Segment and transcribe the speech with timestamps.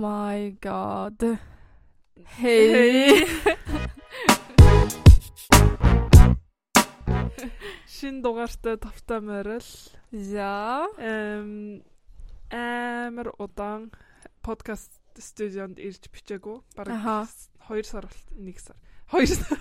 [0.00, 1.38] my god.
[2.40, 3.28] Hey.
[7.86, 9.60] Шин дугаартай тавтай морил.
[10.10, 10.88] За.
[10.96, 11.84] Эм
[12.48, 13.92] амар удаан
[14.40, 16.64] подкаст студионд ирж бичээгүй.
[16.76, 17.28] Бараг
[17.68, 18.76] 2 сар болт 1 сар.
[19.12, 19.60] 2 сар.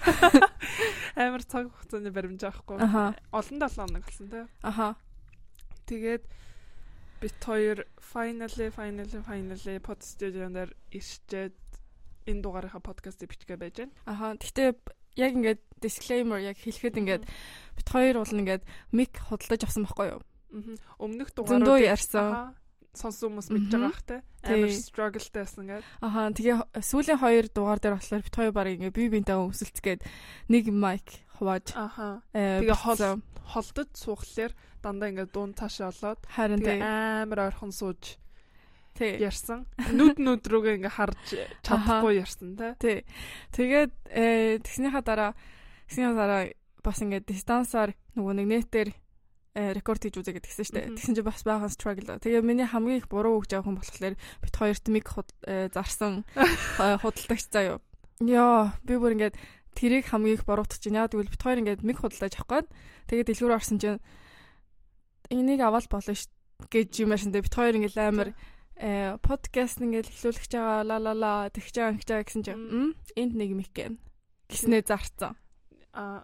[1.20, 2.80] Амар цаг хугацааны баримж аахгүй.
[2.80, 4.48] Олон 7 хоног болсон тий.
[4.64, 4.96] Аха.
[5.84, 6.24] Тэгээд
[7.22, 11.56] бит хоёр finally finally finally под студионоор ирчээд
[12.28, 13.94] энэ дугаарынхаа подкастыг бичгээ байж байна.
[14.06, 14.36] Аха.
[14.40, 14.70] Гэхдээ
[15.20, 17.24] яг ингээд disclaimer яг хэлэхэд ингээд
[17.78, 20.22] бит хоёр бол ингээд мик худалдаж авсан байхгүй юу?
[20.98, 22.56] Өмнөх дугаарууд ярьсан.
[22.94, 24.20] сонсон хүмүүс мэдж байгаа тий.
[24.42, 24.54] Тий.
[24.58, 25.86] Амар struggleтай байсан гэдэг.
[26.02, 26.22] Аха.
[26.34, 30.02] Тэгээ сүүлийн хоёр дугаар дээр болохоор бит хоёр баг ингээд бие биенээ өмсөлцгээд
[30.50, 32.26] нэг майк хувааж Аха.
[32.34, 38.20] э, Тэгээ хол холдод суухлаар дандаа ингээд дуун цаашаа олоод харин амар ойрхон сууж
[39.00, 39.64] ярьсан.
[39.96, 41.16] Нүд нүд рүүгээ ингээ харж
[41.64, 43.08] чадахгүй ярьсан тий.
[43.56, 45.32] Тэгээд э тэгснийхаа дараа
[45.88, 46.42] тэгснийхаа дараа
[46.84, 48.90] бас ингээд дистансаар нөгөө нэг нэтээр
[49.56, 50.92] э, рекорд хийж үзээ гэдгийгсэн шүү дээ.
[51.00, 52.20] Тэгсэн чинь бас баахан struggle.
[52.20, 55.06] Тэгээ миний хамгийн их буруу үг жаахан болохоор бит хоёрт миг
[55.48, 56.28] э, зарсан
[57.04, 57.80] худалдагч заяа.
[58.20, 59.36] Яа, би бүр ингээд
[59.76, 61.08] тэрийг хамгийн их буруутгаж байна.
[61.08, 62.68] Яа тэгвэл бит хоёр ингээд миг худалдаж авах гээд
[63.08, 64.00] тэгээд дэлгүүр орсон чинь
[65.30, 66.28] энийг аваад болно ш
[66.70, 68.30] гэж юм дээ бит хоёр ингээд амар
[68.80, 73.34] э подкаст ингээд эхлүүлэх гэж байгаа ла ла ла тэгж байгаа байгаа гэсэн чинь энд
[73.36, 73.96] нэг мик гэн
[74.50, 75.38] гэснээ зарцсан.
[75.94, 76.24] Аа.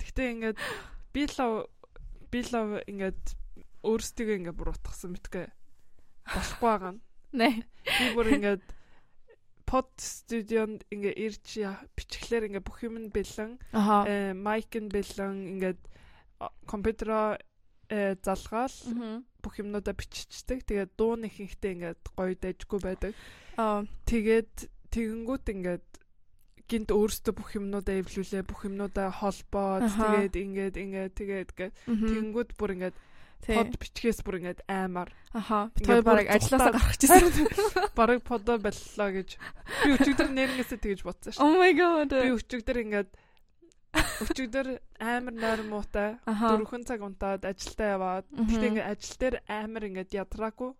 [0.00, 0.58] Тэгтээ ингээд
[1.12, 1.66] би лав
[2.30, 3.22] би лав ингээд
[3.84, 5.42] өөрсдөө ингээ буруутгасан мэтгэ
[6.28, 7.00] болохгүй байгаа нь.
[7.32, 7.48] Нэ.
[7.64, 8.64] Би бүр ингээд
[9.68, 11.44] под студионд ингээ ирж
[11.96, 14.04] бичлэхээр ингээ бүх юм нь бэлэн Аха.
[14.08, 15.80] э майк нь бэлэн ингээд
[16.64, 17.47] компьютероо э
[18.22, 19.24] залгаал Мгм.
[19.42, 20.64] бүх юмнуудаа биччихдэг.
[20.68, 23.12] Тэгээд дуу нэг ихтэй ингээд гоё дайжгүй байдаг.
[23.56, 23.84] Аа.
[24.04, 25.86] Тэгээд тэгэнгүүт ингээд
[26.68, 32.08] гинт өөрсдөө бүх юмнуудаа эвлүүлээ, бүх юмнуудаа холбоод тэгээд ингээд ингээд тэгээд гэ Мгм.
[32.12, 32.96] тэгэнгүүт бүр ингээд
[33.38, 35.70] под бичгээс бүр ингээд аймаар Аха.
[35.86, 37.46] Баг бүр ажилласаа гарах гэсэн.
[37.98, 41.40] бараг подо боллоо гэж би өчигдөр нэрнгээсээ тэгж бодсон шүү.
[41.40, 42.10] Oh my god.
[42.12, 43.10] Би өчигдөр ингээд
[43.94, 44.68] өчигдөр
[45.00, 46.18] амар нойр муутай.
[46.26, 48.26] Дөрвөн цаг унтаад ажилдаа яваад.
[48.28, 50.70] Тэгтээ ингээд ажил дээр амар ингээд ядраагүй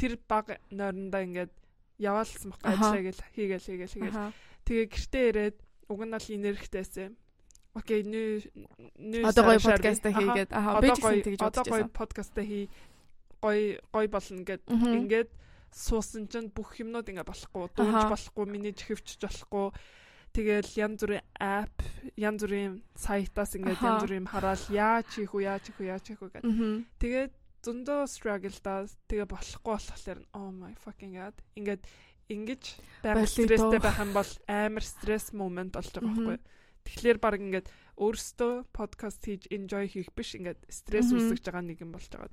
[0.00, 1.52] тэр баг нойрондоо ингээд
[2.00, 2.72] яваалсан Аха.
[2.72, 4.32] ажиллаа гэл хийгээл хийгээл хийгээл.
[4.66, 5.56] Тэгээ гэртээ ирээд
[5.88, 7.12] уг нь бол инэрхтэйсэн
[7.76, 8.28] окей нүү
[8.96, 10.50] нүү Одоо гоё подкаст хийгээд.
[10.50, 12.66] Аха би ч гэсэн тэгж одоо гоё подкаст хий.
[13.44, 14.62] Гоё гоё болно гэд.
[14.66, 15.30] Ингээд
[15.70, 17.68] суусан чинь бүх юмнууд ингээ болохгүй.
[17.76, 18.12] Дуунж Аха.
[18.16, 19.76] болохгүй миний чихвчж болохгүй
[20.36, 21.76] тэгэл янз бүрийн app
[22.20, 26.20] янз бүрийн сайтаас ингээд янз бүрийн хараал яаж хийх үү яаж хийх үү яаж хийх
[26.20, 26.52] үү гэдэг
[27.00, 27.32] тэгээд
[27.64, 31.82] зөндөө struggle даа тэгээ болохгүй болохоор oh my fucking god ингээд
[32.28, 32.62] ингэж
[33.02, 36.38] байх стресстэй байх юм бол амар стресс момент болж байгаа байхгүй
[36.86, 41.96] тэгэхээр баг ингээд өөрөөсөө подкаст хийж enjoy хийх биш ингээд стресс үүсгэж байгаа нэг юм
[41.96, 42.28] болж байгаа.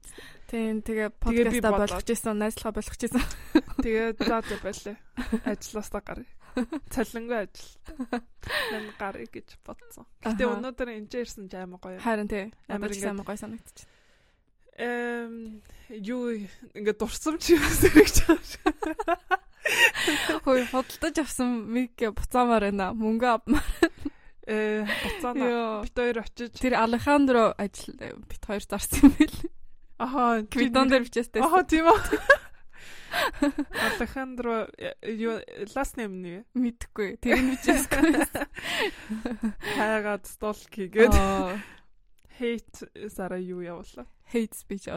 [0.51, 3.23] Тийм тэгээ Тэгээ подкаста болгож исэн, найзлахаа болгож исэн.
[3.85, 4.95] Тэгээд за за байлаа.
[5.47, 6.29] Ажлаастаа гарыг.
[6.93, 7.71] Цалингүй ажил.
[8.71, 10.05] Нэн гарыг гэж бодсон.
[10.21, 11.97] Гэтэ өнөөдөр энэ ирсэн ч аймаг гоё.
[11.97, 12.53] Харин тий.
[12.69, 13.89] Амар Амар амар гой санагдчих.
[14.77, 16.33] Эм юу
[16.73, 18.73] ингээд дурсамж хэрэгж байгаа шүү.
[20.43, 22.93] Хөөе худалдаж авсан миг буцаамаар байна.
[22.97, 23.65] Мөнгө авмаар.
[24.49, 25.81] Э буцаана.
[25.85, 27.95] Бит хоёр очиж Тэр Алехандро ажил
[28.27, 29.39] бит хоёр зарсан юм бэл.
[29.97, 31.41] аха Квитон дээр бичээстэй.
[31.41, 31.97] Аха тийм үү.
[33.87, 34.67] Алехандро
[35.03, 35.39] юу
[35.75, 37.17] last name нь Мэдхгүй.
[37.21, 38.25] Тэр нь бичээсгүй.
[39.77, 41.15] хайгаад stalk хийгээд
[42.39, 44.05] hate сара юу явуулаа.
[44.33, 44.89] hate speech.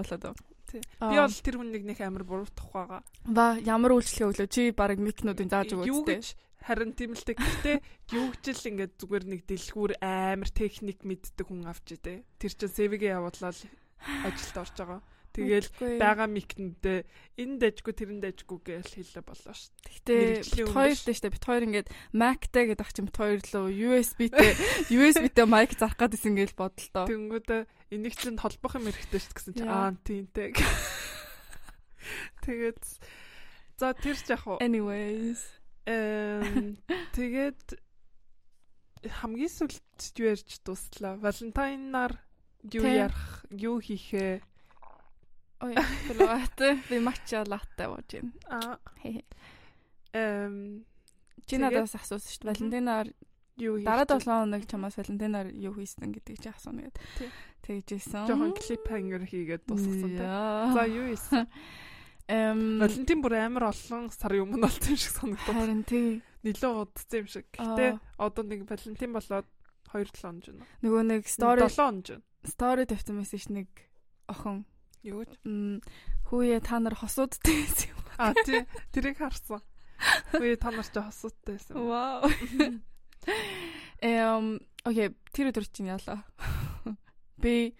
[0.66, 0.82] Тий.
[0.98, 1.10] Аа.
[1.10, 3.02] Би бол тэр хүнийг нэг амар буруутгах байгаа.
[3.30, 6.18] ба ямар үйлчлэгээ өглөө чи баг микнуудын зааж юу өгөөдтэй.
[6.18, 6.26] гэж
[6.66, 7.38] харин тийм л тэг.
[7.38, 7.72] Гэтэ
[8.18, 12.26] юу гэж л ингээд зүгээр нэг дэлгүүр амар техник мэддэг хүн авч идэ.
[12.42, 13.54] Тэр чинь CV-гээ явуулаад
[14.26, 15.00] ажилд орж байгаа.
[15.36, 15.68] Тэгэл
[16.00, 16.98] байгаа микнүүдээ
[17.36, 19.72] энэ дэжгүй тэрэн дэжгүй гэж хэлээ болоо шүү.
[19.84, 23.68] Гэтэ мэргэжлийн бит хоёр дэжтэй штэ бит хоёр ингээд Mac-тэй гэдэг ах бит хоёр лөө
[23.68, 24.52] USB-тэй
[24.96, 27.04] USB-тэй майк зарах гэдсэн гэж бодлоо.
[27.04, 27.62] Тэнгүүдээ
[27.92, 29.92] энийг чинь холбох юм хэрэгтэй шүү гэсэн Яа.
[29.92, 30.56] аа тиймтэй.
[32.48, 32.80] Тэгээд
[33.76, 35.44] за тэр ч яг уу Anyways.
[35.84, 36.80] эм
[37.12, 37.76] тэгээд
[39.04, 39.84] хамгийн сүлд
[40.16, 41.20] юу ярьж дуслаа.
[41.20, 42.16] Валентайнаар
[42.72, 44.40] юу ярих, юу хийхээ
[45.60, 46.80] Болоотой.
[46.90, 48.32] Би матча латте болж байна.
[48.48, 49.24] аа Хе.
[50.12, 50.84] эм
[51.46, 52.50] Чи Тэгээд- надаас асуусан шүү дээ.
[52.50, 53.06] Валентинаар
[53.56, 54.18] юу хийх дараа вэ?
[54.18, 56.98] 7 хоног чамаас Валентинаар юу хийсэн гэдгийг чи асууна гэд.
[57.18, 57.82] Тий.
[57.86, 58.26] Тэгжсэн.
[58.26, 60.26] жоохон клип хангер хийгээд дуусгасан те.
[60.74, 60.82] За.
[60.86, 61.46] Юу ийсэн?
[62.28, 65.54] Эм Валентин бүр амар олон сар юм болсон юм шиг санагдав.
[65.54, 66.22] харин тий.
[66.42, 67.46] Нилээ удацсан юм шиг.
[67.54, 69.46] Гэтэ одоо нэг Валентин болоод
[69.86, 70.66] 2-7 хоног байна.
[70.82, 72.22] Нөгөө нэг story 7 хоног байна.
[72.50, 73.68] story тавьсан мессеж нэг
[74.26, 74.66] охин
[75.06, 75.32] Юу гэж?
[76.26, 78.02] хүүе та нар хосуудтай байсан юм.
[78.18, 79.62] А тий тэрийг харсан.
[80.34, 81.74] Үгүй та нар ч хосуудтай байсан.
[81.78, 82.26] Вау.
[84.02, 86.26] Эм окей, тэр өдөр чинь яалаа.
[87.38, 87.74] Би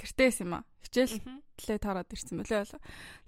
[0.00, 0.64] гэртээс юм аа.
[0.82, 1.38] Хичээл Мгм.
[1.62, 2.80] лээ тараад ирсэн мөлөө яалаа.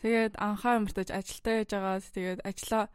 [0.02, 2.88] Тэгээд анхаа амартаж ажилдаа яж агаад тэгээд ажиллаа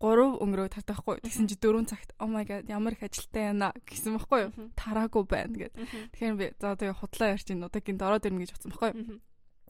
[0.00, 1.16] 3 өнгөрөө татахгүй.
[1.24, 4.52] Тэгсэн чи 4 цагт oh my god ямар их ажилтаа яана гэсэн баггүй юу?
[4.76, 5.72] Тараагүй байна гэд.
[6.12, 9.20] Тэгэхээр би за тэгээ худлаа ярьж ин удаагийн дороод ирнэ гэж бодсон баггүй юу?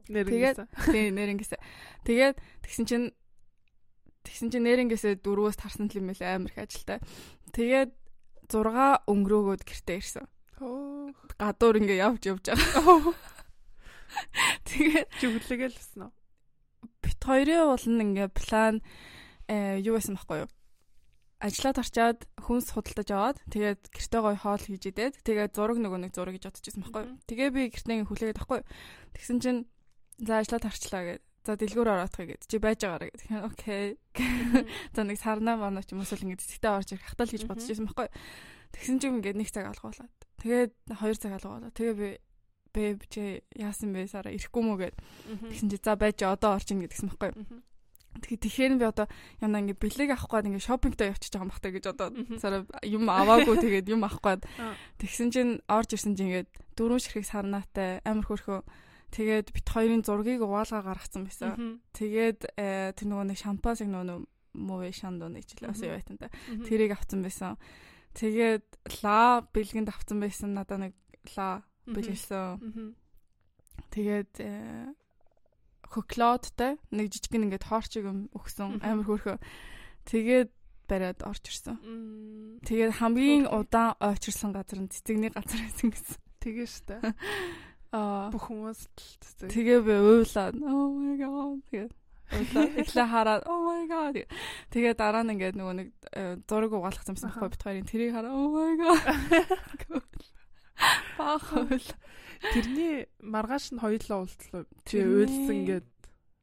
[0.07, 0.59] Тэгээд
[0.95, 1.61] тий нэрнгээсээ.
[2.07, 3.07] Тэгээд тэгсэн чинь
[4.23, 6.99] тэгсэн чинь нэрнгээсээ дөрвөөс тарсан юм байлаа амар их ажилтаа.
[7.53, 7.91] Тэгээд
[8.47, 10.27] 6 өнгөрөөгөөд гэртээ ирсэн.
[10.63, 11.11] Оо.
[11.37, 13.13] Гадуур ингээ явж явж байгаа.
[14.71, 16.15] Тэгээд Жүглэгээл байсан уу?
[17.07, 18.83] бит хоёрын уулн ингээ план
[19.47, 20.51] э юу байсан байхгүй юу?
[21.39, 26.13] Ажлаад арчаад хүнс худалдаж аваад тэгээд гэртээ гой хоол хийж идээд тэгээд зураг нөгөө нэг
[26.17, 27.19] зураг гэж бодчихсон байхгүй юу?
[27.29, 28.69] Тэгээ би гэртээ ингээ хүлээгээд байхгүй юу?
[29.15, 29.61] Тэгсэн чинь
[30.19, 31.23] за ажлаад арчлаа гэд.
[31.47, 32.43] За дэлгүүр ороодох гэд.
[32.49, 33.23] Чи байж байгаараа гэд.
[33.47, 33.87] Окей.
[34.97, 37.67] За нэг сарнаа марна ч юм уу эсвэл ингээ цэцэгтэй орж ирэх хатал гэж бодож
[37.69, 38.09] байсан байхгүй?
[38.75, 40.11] Тэгсэн чинь ингээ нэг цаг алгуулад.
[40.43, 41.75] Тэгээд хоёр цаг алгуулад.
[41.77, 42.11] Тэгээ би
[42.77, 44.97] бэб чи яасан бэ сараа ирэхгүй мүү гэд.
[45.49, 47.31] Тэгсэн чи за байж одоо орж ийн гэдгсэн байхгүй.
[48.21, 49.07] Тэгээ тэгэхээр би одоо
[49.41, 52.09] ямаа ингээ бэлэг авах гээд ингээ шопингтой явчихж байгаа юм бахтай гэж одоо
[52.41, 54.43] сараа юм аваагүй тэгээд юм авах гээд
[55.01, 56.49] тэгсэн чинь орж ирсэн чинь ингээд
[56.81, 58.61] дөрөв ширхэг сарнаатай амар хөрхөө
[59.17, 61.81] тэгээд бит хоёрын зургийг угаалгаа гаргацсан байсан.
[61.97, 64.29] Тэгээд э, тэр нөгөө нэг шампанс яг нөгөө
[64.61, 65.89] мове шандо нэг жилээ бас Мгм.
[65.89, 66.29] юу байтан та.
[66.53, 66.65] Мгм.
[66.69, 67.57] Тэрийг авсан байсан.
[68.13, 68.67] Тэгээд
[69.01, 70.95] ла бэлгэнд авсан байсан надаа нэг
[71.37, 72.61] ла бэлгэлсэн.
[73.93, 74.93] Тэгээд э,
[75.89, 79.39] хокладтай нэг жижигэн ингээд хоорчиг юм өгсөн амар хөөрхөө.
[80.09, 80.51] Тэгээд
[80.89, 81.77] бариад орж ирсэн.
[82.65, 86.19] Тэгээд хамгийн удаан ойчирсан газар нь цэцэгний газар байсан гэсэн.
[86.41, 86.97] Тэгээ штэ.
[88.33, 91.93] Бүх хүмүүс л тэгээ би уйлаад oh my god
[92.33, 94.27] уйлаад эхлээ хараад oh my god
[94.75, 97.47] тэгээд дараа нь ингээд нөгөө нэг э, зураг угаалгасан байсан Аха.
[97.47, 98.99] байхгүй бит хоёрын тэрийг хараа oh my god.
[101.19, 101.53] Баах.
[101.53, 101.89] Уйл.
[102.53, 104.65] Тэрний маргааш нь хоёулаа уулзлаа.
[104.85, 105.89] Чи уйлсан гэд.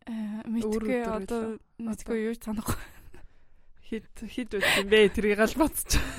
[0.09, 2.79] Э, мэдгүй одоо мэдгүй юу санахгүй.
[3.85, 5.13] Хид хид уйлсан бэ?
[5.13, 6.01] Тэрийг аль бодчих.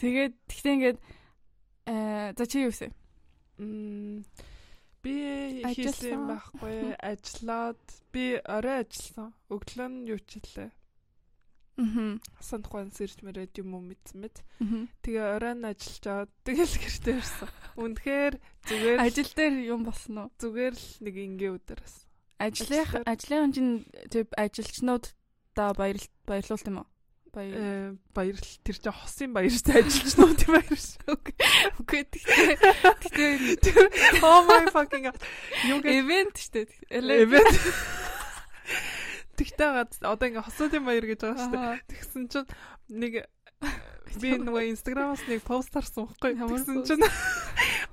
[0.00, 0.98] тэгээд тэгтээ ингээд
[1.90, 2.94] э за чи юу вэ
[5.02, 5.14] би
[5.66, 7.82] хийсэн байхгүй ажиллаад
[8.12, 9.30] би орой ажилласан.
[9.50, 10.70] Өглөө нь юу ч хэлээ.
[11.78, 14.36] мм Санахгүй сэрж мөрөөд юм уу мэдсэн мэд.
[15.06, 17.50] Тэгээ орой нь ажиллаж аваад тэгэл гэртээ ирсэн.
[17.78, 18.34] Үнэхээр
[18.66, 22.08] зүгээр ажил дээр юм болсон уу зүгээр л нэг ингийн өдөр бас.
[22.38, 23.72] ажлын ажлын чинь
[24.10, 25.04] тэг ажилчнууд
[25.54, 26.88] та баяр баярлуулт юм уу
[27.32, 31.16] баяр Э баярл тэр чинь хосын баяртай ажилчнууд юм баяр шүү.
[31.82, 32.56] үгүй тэгтээ
[33.04, 35.18] тэгтээ Oh my fucking god.
[35.68, 37.54] Юу гэж event штэ Эвент.
[39.38, 41.78] Тэгтээ гад одоо ингээ хосуудын баяр гэж байгаа шүү дээ.
[41.86, 42.48] Тэгсэн чинь
[42.90, 43.12] нэг
[44.22, 46.34] би нөгөө инстаграмаас нэг пост харсан байхгүй.
[46.34, 47.04] Тэгсэн чинь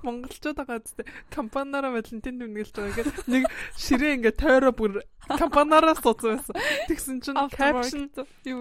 [0.02, 3.44] монголчууд байгаа зү компаниараа Валентин дүнгэлж байгаа гэдэг нэг
[3.76, 4.92] ширээ ингээ тойроо бүр
[5.24, 6.56] компаниараа суудсан байсан.
[6.88, 8.04] Тэгсэн чинь caption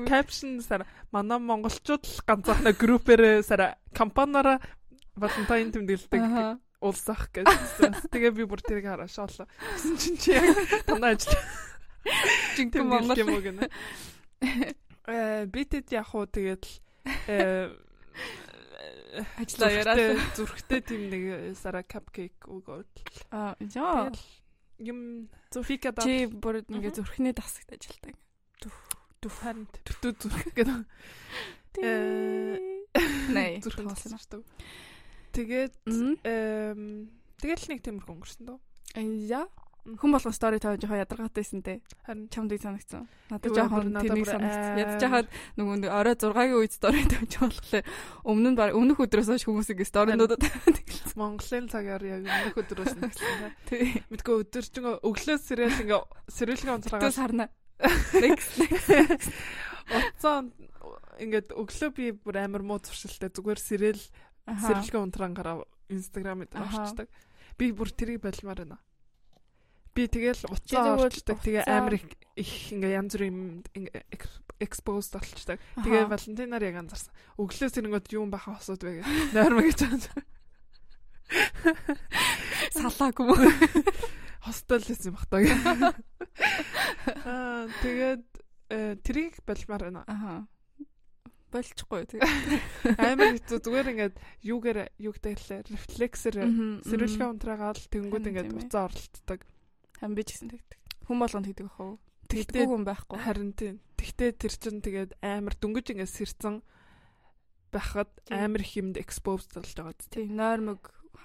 [0.07, 4.63] caption сара манай монголчууд л ганцаархна группээр сара компаниараа
[5.15, 6.23] Валентин тэмдэглэдэг
[6.85, 8.11] улсах гэсэн.
[8.11, 9.47] Тэгээ би бүр тэрийг хараа шоолоо.
[9.47, 10.45] Тэгсэн чинь чи яг
[10.85, 11.33] танаа ажил
[12.55, 13.63] жинхэнэ Монгол юм уу гэнэ.
[15.09, 16.63] Э битэд яг уу тэгээд
[17.27, 17.73] э
[19.39, 21.23] ажиллаа яриад зүрхтэй тийм нэг
[21.57, 22.91] сара капкейк өгөөд.
[23.31, 24.11] аа яа
[24.79, 25.29] юм
[25.63, 26.91] фика да чи бүр Мгм.
[26.91, 28.15] зүрхний дасагт ажилтдаг
[29.25, 30.85] дуфан төвтөө зүрх гэдэг.
[31.81, 32.55] Э,
[33.33, 34.11] Nej, зүрхэн тоолсон.
[34.15, 34.41] тасардаг.
[35.33, 35.73] Тэгээд
[36.23, 37.09] эм
[37.41, 38.59] тэгэл нэг тиймэрхүү өнгөрсөн дөө.
[39.27, 39.49] яа
[39.85, 41.81] хүн болгон стори тавьж жоохон ядаргаатайсэн те.
[42.05, 44.77] Харин чамд санагцсан надад Юу, жоохон надад тэрнийг аа.
[44.81, 45.27] ядж хахад
[45.61, 47.85] нөгөө нэг орой 6-гийн үед стори тавьж болохоор
[48.25, 50.41] өмнө нь баг өмнөх өдрөөс хойш хүмүүс ингээ сторинуудад
[51.13, 53.53] Монголын цагаар яг өмнөх өдрөөс нь эхэлсэн.
[53.69, 54.01] тий.
[54.09, 56.01] Мэдгүй өдөржин өглөө сэрээл ингээ
[56.33, 57.45] сэрэлийн Тэгтээ онцлогоо сарна
[58.25, 58.57] next
[59.85, 60.49] Уцаан
[61.21, 64.03] ингээд өглөө би бүр амар муу зуршилтай зүгээр сэрэл
[64.49, 65.61] сэрэлгээ унтрангаараа
[65.93, 67.07] инстаграмд авчдаг.
[67.57, 68.77] Би бүр тэрийг болмоор байна.
[69.95, 71.39] Би тэгэл уцаа орчдаг.
[71.39, 73.63] Тэгээ амар их ингээ янз бүрийн
[74.59, 75.63] экспост болчдаг.
[75.79, 77.15] Тэгээ Валентинаар яг анзаарсан.
[77.39, 79.07] Өглөө сэрэнгүүд юм баха хосууд вэ гэх.
[79.31, 80.23] Нойрмо гэж байна.
[82.75, 83.39] салаагүй мөн
[84.45, 85.95] хостел гэсэн юм бахтаа.
[87.25, 88.25] Аа тэгээд
[88.69, 90.03] э, трийг болмаар байна.
[90.05, 90.45] Аха.
[91.53, 92.99] Болчихгүй тэгээ.
[92.99, 96.35] Амар хэцүү зүгээр ингээд юугээр юугтай хэлээ рефлексээр
[96.83, 99.39] сэрүүлгээ унтраагаал тэнгүүд ингээд уцаа оролтдог.
[99.99, 100.79] Хам би ч гэсэн тэгдэг.
[101.07, 101.95] Хүн болгонд тэгдэг бах уу?
[102.27, 103.17] Тэгдэг хүн байхгүй.
[103.21, 103.75] Харин тийм.
[103.95, 106.55] Тэгтээ тэр чин тэгээд амар дөнгөж ингээд сэрцэн
[107.71, 110.09] байхад амар их юмд exposed болж байгаа зү.
[110.11, 110.81] Тийм нойрмог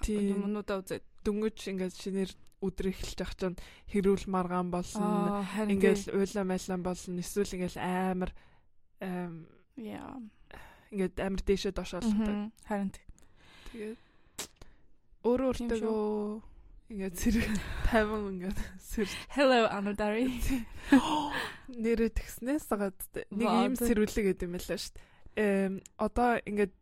[0.07, 3.57] юмнуудаа үзээд дөнгөж ингээд шинээр өдөр эхэлж явах чинь
[3.89, 5.41] хэрүүл маргаан болсон.
[5.65, 7.17] Ингээл уйлаа майлан болсон.
[7.17, 8.31] Эсвэл ингээл амар
[9.01, 10.21] яа
[10.93, 12.53] ингээд амар дээшээ дошоолдог.
[12.69, 13.97] Харин тэгээд
[15.25, 16.50] өөрөө өөртөө
[16.91, 17.47] Ингээд зэрэг
[17.87, 19.07] 50 ингээд сэр.
[19.31, 20.27] Hello Anodari.
[21.71, 22.99] Нэрээ тэгснээс гаад
[23.31, 25.07] нэг ийм сэрүүлэг гэдэг юм байлаа шүү дээ.
[25.39, 26.75] Эм одоо ингээд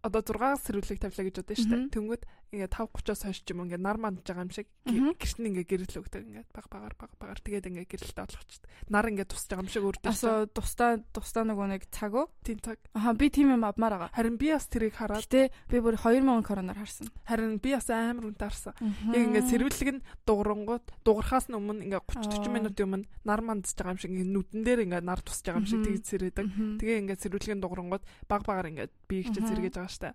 [0.00, 1.92] одоо 6 сэрүүлэг тавилаа гэж бодсон шүү дээ.
[1.92, 2.22] Тэнгүүд
[2.54, 5.98] ингээ 5:30-аас хойш ч юм ингээ нар мандж байгаа юм шиг гэрт нь ингээ гэрэл
[5.98, 8.64] өгдөг ингээ баг багаар баг багаар тэгээд ингээ гэрэлтэй болгочихд.
[8.86, 10.06] Нар ингээ тусч байгаа юм шиг үрдэж.
[10.06, 12.30] Асуу тустаа тустаа нөгөө нэг цаг уу?
[12.46, 12.78] Тийм цаг.
[12.94, 14.14] Аха би тийм юм авмаар байгаа.
[14.14, 15.26] Харин би бас тэрийг хараад.
[15.26, 17.10] Гэтэ би бүр 2000 короноор харсан.
[17.26, 18.74] Харин би бас амар үнтэй харсан.
[19.10, 23.72] Яг ингээ сэрвэлэг нь дуурангууд дуурхаас нь өмнө ингээ 30 40 минутын өмнө нар мандж
[23.72, 26.46] байгаа юм шиг ингээ нүдэн дээр ингээ нар тусч байгаа юм шиг тэгж сэрээдэг.
[26.80, 30.12] Тэгээ ингээ сэрвэлгийн дуурангууд баг багаар ингээ би их ч зэрэгэж байгаа штэ.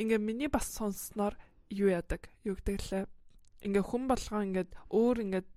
[0.00, 1.34] Ингээ миний бас сонссноор
[1.70, 2.28] юу яадаг?
[2.44, 3.04] Юу гэдэг лээ.
[3.64, 5.48] Ингээ хүн болгоо ингээд өөр ингээд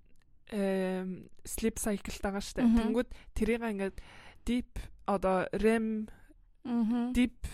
[1.44, 2.62] sleep cycle тагаа штэ.
[2.62, 3.98] Тэнгүүд тэрийг ингээд
[4.46, 4.78] deep
[5.10, 6.08] одоо REM
[7.16, 7.48] deep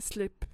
[0.00, 0.44] sleep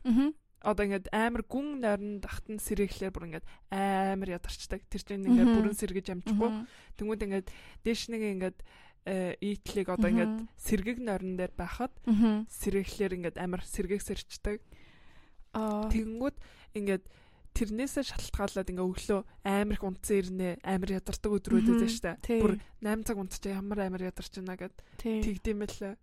[0.67, 4.83] одоо ингээд амар гүн нойрон дахтан сэрээхлээр бүр ингээд амар ядарчдаг.
[4.91, 6.51] Тэр чинь ингээд бүрэн сэргэж амжихгүй.
[6.99, 7.49] Тэнгүүд ингээд
[7.87, 8.59] дээш нэг ингээд
[9.39, 11.95] ийтлийг одоо ингээд сэргэг нойрон дээр байхад
[12.51, 14.59] сэрээхлээр ингээд амар сэргэг сэрчдэг.
[15.55, 16.37] Тэнгүүд
[16.75, 17.05] ингээд
[17.57, 22.13] тэрнээсээ шалтгаалаад ингээ өглөө амар их унтсан ирнэ амар ядардаг өдрүүд байдаг штэ.
[22.45, 25.95] Бүр 8 цаг унтчих ямар амар ядарч байна гэд тэгдэм байлаа.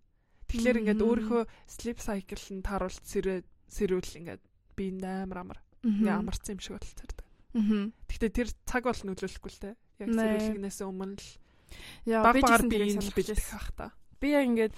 [0.50, 4.42] Тэгэхээр ингээд өөрийнхөө sleep cycle нь тааруулт сэрээ сэрүүл ингээд
[4.74, 5.46] би амар.
[5.46, 7.20] Амар ингээ амарсан юм шиг болчихдаг.
[7.54, 9.70] Гэхдээ тэр цаг бол нөлөөлөхгүй л те.
[10.02, 11.30] Яг сэрүүлгнээс өмнө л.
[12.06, 13.86] Яа би ч би бэлдэх хах та.
[14.18, 14.74] Би яг ингээд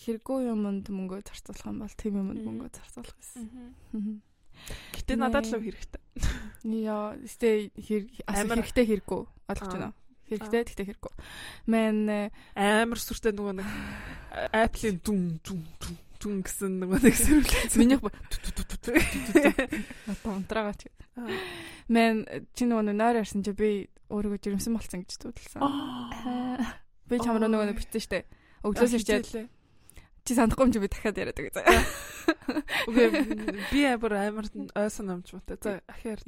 [0.00, 4.22] хэрэггүй юмд мөнгө зарцуулах юм бол тийм юмд мөнгө зарцуулах гэсэн.
[4.96, 6.02] Гэтэ надад л хэрэгтэй.
[6.68, 7.16] Яа,
[8.26, 9.22] амар хэрэгтэй хэрэггүй.
[9.48, 9.92] Ойлгож байна.
[10.30, 11.12] Хэрэгтэй гэхдээ хэрэггүй.
[11.66, 13.68] Мэн амар сүртэй нөгөө нэг
[14.54, 17.80] Apple-ийн дүн дүн дүн дүн гэсэн нөгөө нэг сэрүүлээ.
[17.80, 18.04] Минийх
[20.06, 20.86] одоо унтраагаа ч.
[21.90, 25.64] Мэн чи нөгөө нойр ярьсан чи би өөрийгөө жирэмсэн болсон гэж төдөлсөн.
[27.10, 28.28] Би чамраа нөгөө битсэн штэ.
[28.62, 29.26] Өглөөс ирчээд
[30.24, 31.84] чи санахгүй юм чи би дахиад яриад байгаа заа.
[32.88, 33.08] Үгүй
[33.72, 34.46] би амар амар
[34.76, 35.56] ойсон амж муутай.
[35.60, 36.20] За ахиар.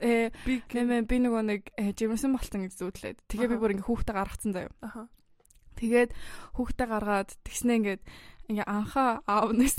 [0.00, 3.18] Э би би нөгөө нэг жимсэн болтон гэж зүудлээд.
[3.28, 4.72] Тэгээ би бүр ингээ хүүхдээ гаргацсан заяа.
[4.80, 5.12] Аха.
[5.76, 6.10] Тэгээд
[6.56, 8.02] хүүхдээ гаргаад тэгснэ ингээд
[8.48, 9.76] ингээ анхаа аав нэс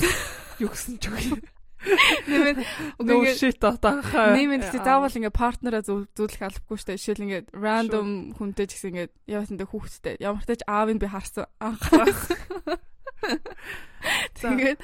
[0.62, 1.42] юу гэсэн ч үгүй.
[1.82, 2.58] Нэмээд
[3.02, 4.38] үгүй shit атаахаа.
[4.38, 7.02] Нэмээд тэгтээ заавал ингээ партнераа зүүлэх албагүй штэ.
[7.02, 10.16] Жишээл ингээ random хүнтэй ч гэсэн ингээ яваасандаа хүүхдтэй.
[10.22, 12.06] Ямар ч тач аавыг би харсан анхаа.
[14.42, 14.80] Тэгээд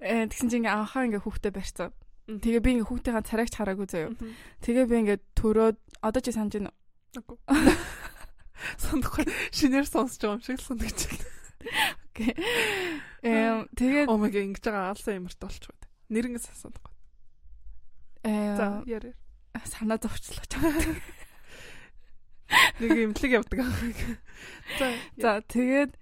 [0.00, 1.90] тэгсэн чинь ингээ анхаа ингээ хүүхдээ барьцсан.
[2.30, 4.14] Тэгээ би ингээ хүүхдийн царайгч хараагүй заяа.
[4.62, 7.38] Тэгээ би ингээ төрөөд одоо чи санаж байна уу?
[8.82, 11.00] Сондохгүй шинээр сонсож байгаа юм шиг сондогч.
[12.14, 12.32] Окей.
[13.24, 15.82] Эм тэгээд my god ингэж байгаа алсан ямарт болчих бод.
[16.12, 16.94] Нэрэнгээс сондохгүй.
[18.28, 19.16] Э за яарэ.
[19.64, 21.00] Санаа зовчлоо ч юм.
[22.80, 23.60] Нэг имлэг явдаг.
[24.78, 25.94] За за тэгээд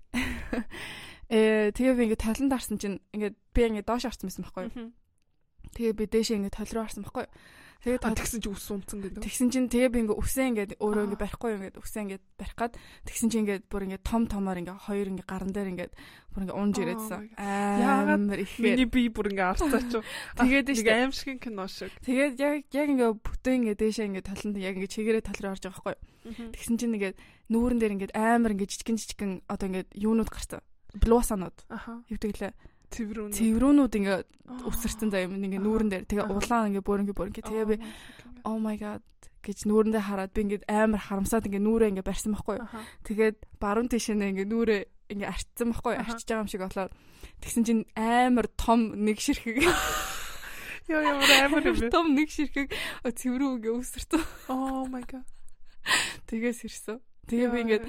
[1.28, 4.92] Э тэгээ би ингээд талан дарсан чинь ингээд би ингээд доош орсон байсан байхгүй юу.
[5.76, 7.32] Тэгээ би дээшээ ингээд тол руу орсон байхгүй юу.
[7.78, 9.23] Тэгээд тэгсэн чинь ус унтсан гэдэг.
[9.23, 12.75] Тэгсэн чинь тэгээ би ингээд үсээ ингээд өөрөө ингээд барихгүй ингээд үсээ ингээд барих гад
[13.06, 15.92] тэгсэн чинь ингээд бүр ингээд том томоор ингээд хоёр ингээд гаран дээр ингээд
[16.35, 17.20] бүр ингээд унж ирэдсэн.
[17.38, 18.58] Амар их.
[18.58, 19.94] Миний би бүр ингээд арцаач.
[20.42, 21.94] Тэгээд нэг аим шиг кино шиг.
[22.02, 25.62] Тэгээд яг яг ингээд бүтэн ингээд дээшээ ингээд таланд яг ингээд чигээрээ тал руу орж
[25.62, 26.50] байгаа байхгүй юу.
[26.58, 27.16] Тэгсэн чинь ингээд
[27.54, 30.66] нүүрэн дээр ингээд амар ингээд жижигэн жижигэн одоо ингээд юунууд гарсан
[30.97, 31.57] блуусанууд.
[32.09, 32.52] Хэвдэглээ.
[32.88, 33.37] Цэврүүнүүд.
[33.37, 34.18] Цэврүүнүүд ингээ
[34.64, 36.04] өвсөрсөн заа юм ингээ нүүрэн дээр.
[36.09, 37.45] Тэгээ улаан ингээ бөөрөнгө бөөрөнгө.
[37.45, 37.76] Тэгээ би
[38.49, 39.04] oh my god
[39.45, 42.68] гэж нүүрэндээ хараад би ингээ амар харамсаад ингээ нүрээ ингээ барьсан байхгүй юу.
[43.04, 46.00] Тэгээд баруун тишээ ингээ нүрээ ингээ арчсан байхгүй юу.
[46.00, 46.92] Арчиж байгаа юм шиг болоод
[47.45, 49.61] тэгсэн чинь амар том нэг ширхэг
[50.88, 51.92] Яа ямар амар юм бэ?
[51.92, 52.73] Том нэг ширхэг
[53.04, 54.23] цэврүү ингээ өвсөрсөн.
[54.49, 55.28] Oh my god.
[56.28, 57.00] Тэгээс ирсэн.
[57.28, 57.80] Тэгээ би ингээ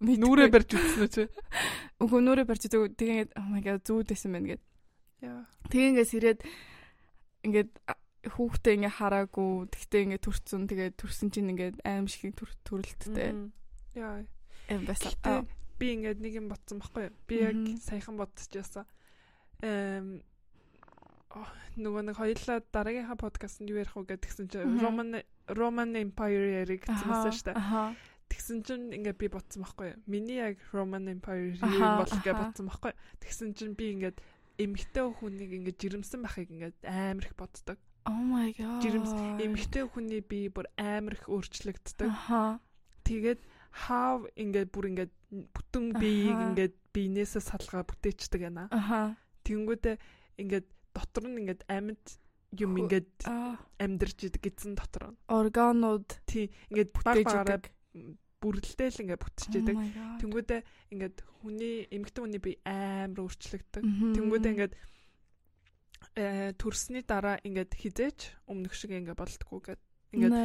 [0.00, 1.24] Нүрээ барьж үзсэн үү чи?
[2.02, 4.62] Үгүй нүрээ барьж үзээг тэгээ oh my god зүүдсэн байна гэд.
[5.24, 5.48] Яа.
[5.72, 6.40] Тэгээ ингээс ирээд
[7.48, 7.70] ингээд
[8.28, 13.32] хүүхдээ ингээ хараагүй тэгтээ ингээ төрцөн тэгээд төрсөн чинь ингээ аим шиг төрөлттэй.
[13.96, 14.28] Яа.
[14.68, 15.46] Эм басаа.
[15.80, 17.16] Би ингээд нэг юм бодсон байхгүй юу?
[17.24, 18.84] Би яг саяхан бодчихсон.
[19.64, 20.20] Эм
[21.76, 25.20] нөгөө нэг хоёлаа дараагийнхаа подкастт юу ярих вэ гэдгсэн чинь Roman
[25.52, 27.56] Roman Empire яриг гэсэн шүү дээ.
[28.26, 29.98] Тэгсэн чинь ингээд би бодсон байхгүй юу?
[30.06, 33.00] Миний яг Roman Empire юм бол гэж бодсон байхгүй юу?
[33.22, 34.18] Тэгсэн чинь би ингээд
[34.58, 37.78] эмэгтэй хүнийг ингээд жирэмсэн байхыг ингээд амар их боддог.
[38.06, 38.80] Oh my god.
[38.82, 42.06] Жирэмс эмэгтэй хүний бие бүр амар их өөрчлөгддөг.
[42.06, 42.62] Аха.
[43.02, 43.42] Тэгээд
[43.74, 45.12] хав ингээд бүр ингээд
[45.52, 48.70] бүтэн биеийг ингээд биенээсээ салгаа бүтээчдэг байна.
[48.70, 49.18] Аха.
[49.42, 49.96] Тэнгүүдээ
[50.38, 52.04] ингээд дотор нь ингээд амьд
[52.54, 53.26] юм ингээд
[53.82, 55.18] амьдарч идэг гэсэн дотор нь.
[55.28, 59.76] Органууд тий ингээд баг багаараа бүрэлдэхэл ингээд бүтчихэдэг.
[60.20, 60.60] Тэнгүүдээ
[60.92, 63.82] ингээд хүний эмэгтэй хүний бие амар өөрчлөгддөг.
[64.12, 64.74] Тэнгүүдээ ингээд
[66.16, 68.18] э төрсний дараа ингээд хизээч
[68.52, 69.80] өмнөх шиг ингээд болтгоо гэд.
[70.12, 70.36] Ингээд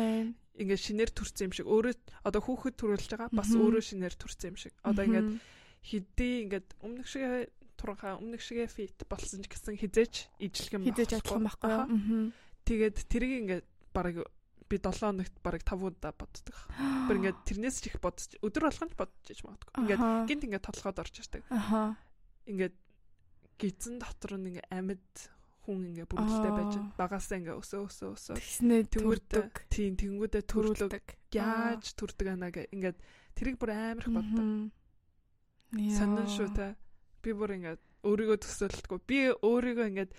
[0.56, 1.68] ингээд шинээр төрсэн юм шиг.
[1.68, 1.94] Өөрөө
[2.24, 4.74] одоо хүүхэд төрүүлж байгаа бас өөрөө шинээр төрсэн юм шиг.
[4.88, 5.30] Одоо ингээд
[5.84, 11.18] хэдий ингээд өмнөх шиг туранхаа өмнөх шигээ фит болсон ч гэсэн хизээч ижлэх юм хизээч
[11.18, 12.30] адилхан байхгүй юу
[12.70, 14.22] тэгээд тэрийг ингээд бараг
[14.72, 16.56] би 7 хоногт бараг 5 удаа боддог.
[17.12, 19.76] Бүр ингээд тэрнээс ч их бодож өдөр болгонд бодож иж магадгүй.
[19.84, 20.02] Ингээд
[20.32, 21.44] гинт ингээд толгойд орж ирдэг.
[21.52, 22.00] Аха.
[22.48, 22.76] Ингээд
[23.60, 25.14] гизэн дотор нь ингээд амьд
[25.62, 28.36] хүн ингээ бүрэлдэхтэй байж багасаа ингээ өсөө өсөө өсөө.
[28.40, 29.52] Тэгснээ төрдөг.
[29.70, 32.98] Тийм тэнгүүдээ төрүүлдэг яаж төрдөг анаа гэ ингээд
[33.38, 34.48] тэрийг бүр амар их боддог.
[35.72, 36.74] Сонин шүү та
[37.22, 40.12] би бүр ингээд өөрийгөө төсөөлдөггүй би өөрийгөө ингээд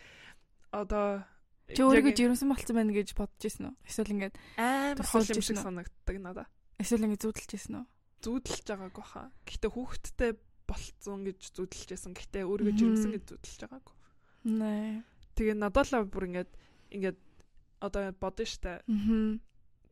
[0.70, 1.26] одоо
[1.72, 3.74] чи өөрийгөө жирэмсэн болцсон байна гэж бодож ирсэн үү?
[3.88, 6.46] Эсвэл ингээд амар хол юм шиг санагддаг надаа
[6.82, 7.86] эсвэл ингээд зүүдэлж ирсэн үү?
[8.22, 10.30] Зүүдэлж байгаагүй хаа гэхдээ хүүхэдтэй
[10.66, 13.94] болцсон гэж зүүдэлж байсан гэхдээ өөрийгөө жирэмсэн гэж зүүдэлж байгаагүй
[14.42, 15.02] нэ.
[15.38, 16.50] Тэгээ надад л бүр ингээд
[16.90, 17.18] ингээд
[17.82, 18.82] одоо бодно штэ.
[18.82, 19.38] Аа.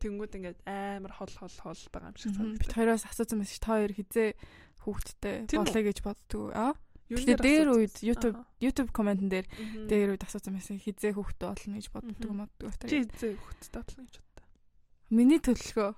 [0.01, 2.61] Тэнгүүд ингээд амар хол хол хол байгаа юм шиг санагдав.
[2.61, 4.29] Бид хоёроос асуусан ш та хоёр хизээ
[4.83, 6.51] хүүхдтэй болоё гэж боддгоо.
[6.51, 6.73] Аа.
[7.11, 9.47] Тэгээ дээр үед YouTube YouTube комментэн дээр
[9.91, 12.87] дээр үед асуусан байсан хизээ хүүхдтэй болно гэж боддог моддог та.
[12.87, 14.45] Чи хизээ хүүхдтэй болно гэж боддог.
[15.11, 15.91] Миний төлөвлөгөө.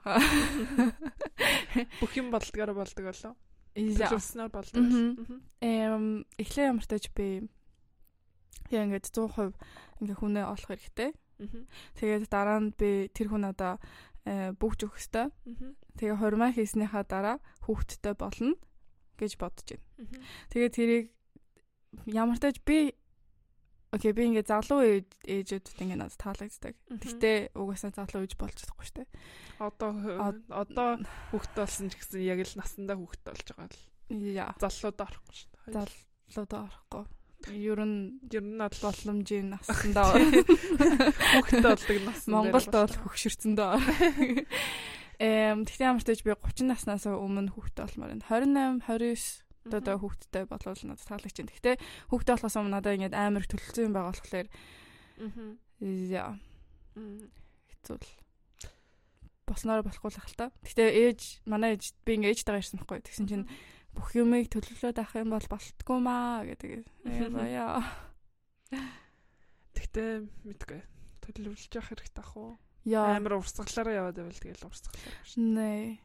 [2.02, 3.38] Бүх юм болдгоор болдог болов.
[3.78, 4.84] Төлөвснөр болдог.
[5.62, 7.46] Эм эхлээ ямартайч би
[8.74, 9.54] Тэгээ ингээд 100%
[10.02, 11.14] ингээ хүнээ олох хэрэгтэй.
[11.94, 13.78] Тэгээд дараа нь би тэр хүн одоо
[14.26, 15.30] э, бүгж өгөх ёстой.
[15.94, 17.38] Тэгээ хормаа хийснийхаа дараа
[17.70, 18.58] хүүхэдтэй болно
[19.18, 20.22] гэж бодож байна.
[20.52, 21.06] Тэгээ тэрийг
[22.10, 22.94] ямар тааж би
[23.94, 24.82] Окей, би ингээ залуу
[25.22, 26.74] ээжүүд ингээ надад таалагддаг.
[26.98, 29.10] Гэхдээ угаасаа залуу ээж болж чадахгүй шүү дээ.
[29.62, 29.94] Одоо
[30.50, 30.90] одоо
[31.30, 33.86] хүүхэд болсон ч гэсэн яг л насандаа хүүхэд болж байгаа л.
[34.18, 34.58] Яа.
[34.58, 35.94] Заллууд орохгүй шүү дээ.
[36.34, 37.06] Заллууд орохгүй.
[37.54, 42.26] Ер нь ер нь бол боломжийн насандаа хүүхдтэй болдог нас.
[42.26, 43.78] Монголд бол хөгшөрцөндөө.
[45.24, 48.28] Эм тэгтээ ямар ч тааж би 30 наснаас өмнө хүүхдтэй болмоор байна.
[48.28, 51.54] 28, 29 одоо хүүхдтэй болвол надад таалагч байна.
[51.56, 51.76] Гэхдээ
[52.12, 55.56] хүүхдтэй болохоос өмнө надад ингэж амар төлөвлөсөн юм байгаа болохоор аа.
[55.80, 56.34] Яа.
[57.72, 58.12] Хэцүү л
[59.48, 60.48] болсноор болохгүй л хэл та.
[60.64, 63.00] Гэтэ ээж манай ээж би ингээ ээжтэйгээ ирсэн байхгүй.
[63.04, 63.48] Тэгсэн чинь
[63.96, 66.84] бүх юмыг төлөвлөөд авах юм бол болтгүй маа гэдэг.
[67.64, 67.84] Яа.
[69.76, 70.12] Тэгтээ
[70.48, 70.82] мэдгүй.
[71.24, 72.56] Төлөвлөж явах хэрэгтэй ах уу?
[72.86, 73.18] Яа.
[73.18, 75.40] Амар урсгалаараа яваад байвал тэгэл урсгалаар шүү.
[75.40, 76.00] Нэ.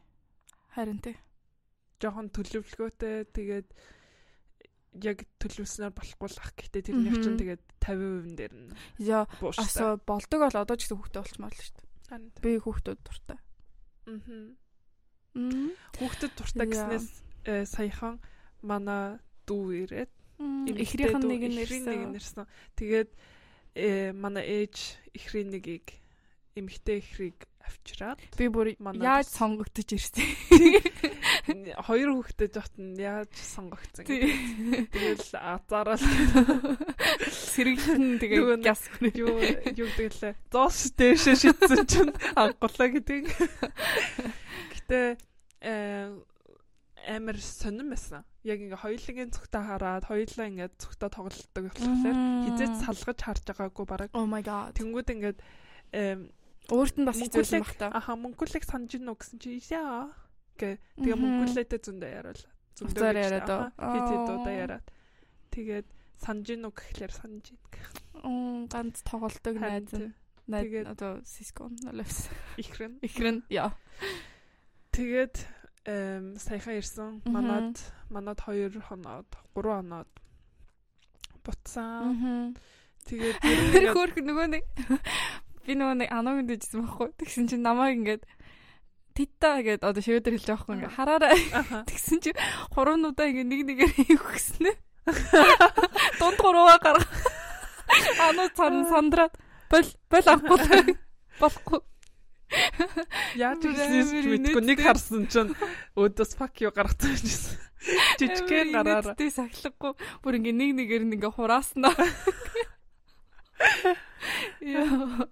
[0.75, 1.15] Харин тий.
[1.99, 3.67] Жохон төлөвлөгөөтэй тэгээд
[5.03, 6.51] яг төлөвснөр болохгүй л ах.
[6.55, 8.71] Гэтэ тэрний чинь тэгээд 50% дээр нь.
[9.03, 9.27] Яа.
[9.59, 11.87] Асаа болдог бол одоо ч гэсэн хүүхдээ болчмаар л шүү дээ.
[12.39, 13.39] Би хүүхдүүд дуртай.
[14.07, 14.47] Аа.
[15.99, 18.19] Хүүхдэд дуртай гэснээс Э, саяхан
[18.61, 20.11] манай дүү ирээд
[20.75, 22.11] эхрийнх нь нэг нэрсэн.
[22.11, 22.45] нэрсэн.
[22.75, 23.09] Тэгээд
[23.79, 25.98] э манай ээж эхрийн нэгийг
[26.59, 30.25] эмэгтэй эхрийг авчираад би бүр яаж сонгогдож ирсэн.
[31.87, 34.89] Хоёр хүүхдээ жот нь яаж сонгогдсон гэдэг.
[34.93, 35.97] Тэгэл азаараа
[37.29, 43.23] сэргэлэн тэгээ газ юу юу гэвэл зоос дээшээ шидсэн чинь анхглаа гэдэг.
[44.73, 44.99] Гэтэ
[45.61, 46.17] э
[47.09, 48.25] амар сонирн байсан.
[48.43, 54.09] Яг ингээ хоёулын цогтаа хараад хоёулаа ингээ цогтоо тоглолдог болохоор хизээч салгаж харж байгаагүй бараг.
[54.13, 54.75] Oh my god.
[54.77, 55.39] Тэнгүүд ингээд
[56.69, 57.87] өөрт нь бас хэцүүсэн баг та.
[57.93, 60.13] Аха мөнгөлэг санаж гинөө гэсэн чи яа
[60.57, 60.77] гэ.
[61.01, 62.43] Тэгээ мөнгөлөөтэй зөндөө яриул.
[62.77, 64.87] Зөндөө яриад хит хит удаа яриад.
[65.49, 65.87] Тэгээд
[66.21, 67.59] санаж гинөө гэхлээр санаж гин.
[68.23, 69.91] Мм ганц тоглолдог найз.
[70.49, 72.29] Тэгээд одоо Cisco нөлөөс.
[72.57, 72.97] Ихрэн.
[73.05, 73.45] Ихрэн.
[73.53, 73.73] Яа.
[74.91, 75.35] Тэгээд
[75.85, 77.21] эм саяхан ирсэн.
[77.29, 77.77] Манад
[78.09, 80.11] манад 2 хоноод 3 хоноод
[81.45, 82.57] буцсан.
[83.05, 83.37] Тэгээд
[83.95, 84.65] хөөх нөгөө нэг
[85.69, 87.13] би нөгөө нэг аног дэжсэн байхгүй.
[87.21, 88.23] Тэгсэн чинь намайг ингээд
[89.13, 91.37] титта гэд одоо шивэдэр хэлж байгаа юм ингээ хараарай.
[91.85, 92.33] Тэгсэн чи
[92.73, 94.73] хуруунуудаа ингээ нэг нэгээр хийх гэснэ.
[96.17, 97.05] Дунд гурваа гарга.
[98.17, 99.33] Ануу сан сандраад
[99.69, 100.97] бол бол авахгүй
[101.37, 101.79] болохгүй.
[103.37, 105.53] Яаж хэлсэн мэдгүй нэг харсан чинь
[105.93, 107.61] өөдөөс fuck юу гаргацсан гэсэн.
[108.17, 109.13] Жижигхэн гараар.
[109.13, 109.93] Тэ сахилахгүй
[110.25, 111.93] бүр ингээ нэг нэгээр нь ингээ хурааснаа.
[114.61, 115.27] Яа.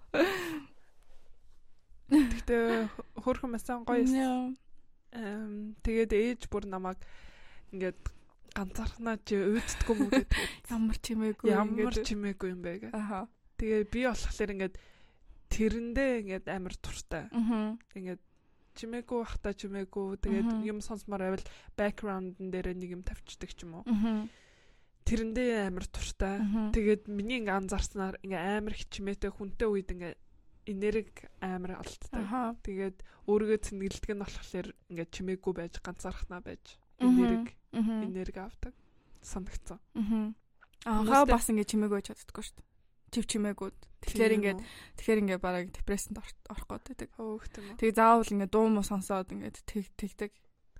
[2.08, 2.88] Тэгтээ
[3.20, 4.04] хөөрхөн масан гоё.
[5.12, 7.00] Эм тэгээд ээж бүр намайг
[7.72, 8.00] ингээд
[8.56, 10.40] ганцаархнаа чи өөддгөө мүү гэдэг.
[10.72, 12.88] Ямар чимээгүй ямар чимээгүй юм бэ гэ.
[12.96, 13.28] Аха.
[13.60, 14.74] Тэгээ би болохоор ингээд
[15.52, 17.28] тэрэндээ ингээд амар туртай.
[17.32, 17.76] Аа.
[17.96, 18.22] Ингээд
[18.76, 23.84] чимээгүй бахта чимээгүй тэгээд юм сонсмоор байвал бэкграундн дээр нэг юм тавьчихдаг ч юм уу.
[23.84, 24.28] Аа.
[25.08, 26.36] Тэрэндээ амар туртай.
[26.76, 30.14] Тэгээд миний ингээ анзаарснаар ингээ амар хичмээтэй хүнтэй үед ингээ
[30.68, 32.60] энерги амар алддаг.
[32.60, 38.74] Тэгээд өөрийгөө цэнгэлдэг нь болохоор ингээд чимээгүй байж ганцаархнаа байж энерги энерги авдаг
[39.24, 39.80] санагцсан.
[40.84, 41.24] Аа.
[41.24, 42.68] Бас ингээд чимээгүй байж чаддаггүй шүү дээ.
[43.08, 43.76] Чив чимээгүүд.
[44.04, 44.60] Тэгэхээр ингээд
[45.00, 47.10] тэгэхээр ингээд бараг депрессэнд орох гээд байдаг.
[47.16, 47.76] Хөөхт юм.
[47.80, 50.32] Тэгээ заавал ингээд дуу муу сонсоод ингээд тэг тэгдэг.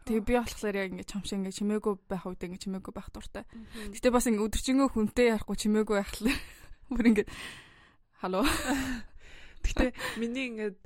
[0.09, 3.45] Тэгээ би болохоор яг ингээд чамш ингээд чимээгүй байх үед ингээд чимээгүй байх дуртай.
[3.93, 6.33] Гэтэ бас ингээд өдөржингөө хүнтэй ярихгүй чимээгүй байхлаа.
[6.97, 7.29] Бүр ингээд
[8.25, 8.49] халуу
[9.69, 10.81] Гэтэ миний ингээд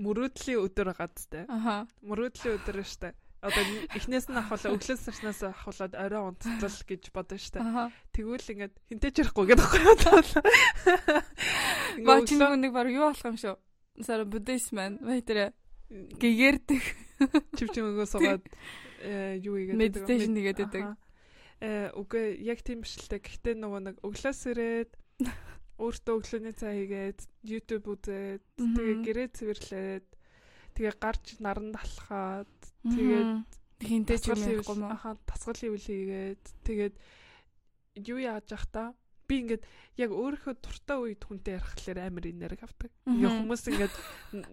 [0.00, 1.44] мөрөөдлийн өдөр гадтай.
[1.44, 1.84] Аха.
[2.00, 3.12] Мөрөөдлийн өдөр штэ.
[3.40, 3.64] Одоо
[3.96, 7.60] эхнээс нь ахвала өглөөс сарнаас ахвалаад орой унтцал гэж бодсон штэ.
[8.12, 9.84] Тэгвэл ингээд хинтэж ярихгүй гэдэг байхгүй
[12.28, 13.56] чи нэг баг юу болох юм шүү.
[14.04, 15.00] Сара буддист man.
[15.00, 15.52] Вайтэр
[15.90, 17.09] гэгэрдэг.
[17.56, 18.44] Чивчмээгөө суугаад
[19.44, 20.84] юу игээд медитейшн игээд байдаг.
[21.60, 23.20] Э үгүй яг тийм биш л дээ.
[23.20, 24.90] Гэхдээ нөгөө нэг өглөөс ирээд
[25.84, 30.06] өөртөө өглөөний цай хийгээд YouTube үзээд тэгээ гэрээ цэвэрлээд
[30.76, 32.52] тэгээ гарч наранд алхаад
[32.84, 33.30] тэгээд
[33.80, 36.94] хинтээ ч юм яахгүй маа хаа тасгал хийвэл хийгээд тэгээд
[38.04, 38.84] юу яаж явах та?
[39.24, 39.64] Би ингээд
[39.96, 42.90] яг өөрийнхөө дуртай үед хүнтэй ярихлаар амар энерги авдаг.
[43.08, 43.94] Ингээ хүмүүс ингээд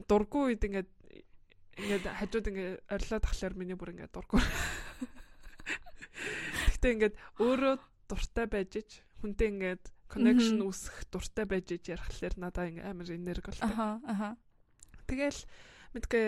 [0.08, 0.89] дургүй үед ингээд
[1.77, 4.41] ингээд хажууд ингээд орилоод тахлаар миний бүр ингээд дургүй.
[6.73, 7.75] Гэхдээ ингээд өөрөө
[8.09, 13.49] дуртай байж ич хүнтэй ингээд connection үүсэх дуртай байж иж ярихлаар надаа ингээм амар энерги
[13.51, 13.69] болтой.
[13.69, 14.29] Аха аха.
[15.05, 15.39] Тэгэл
[15.93, 16.27] мэдгээ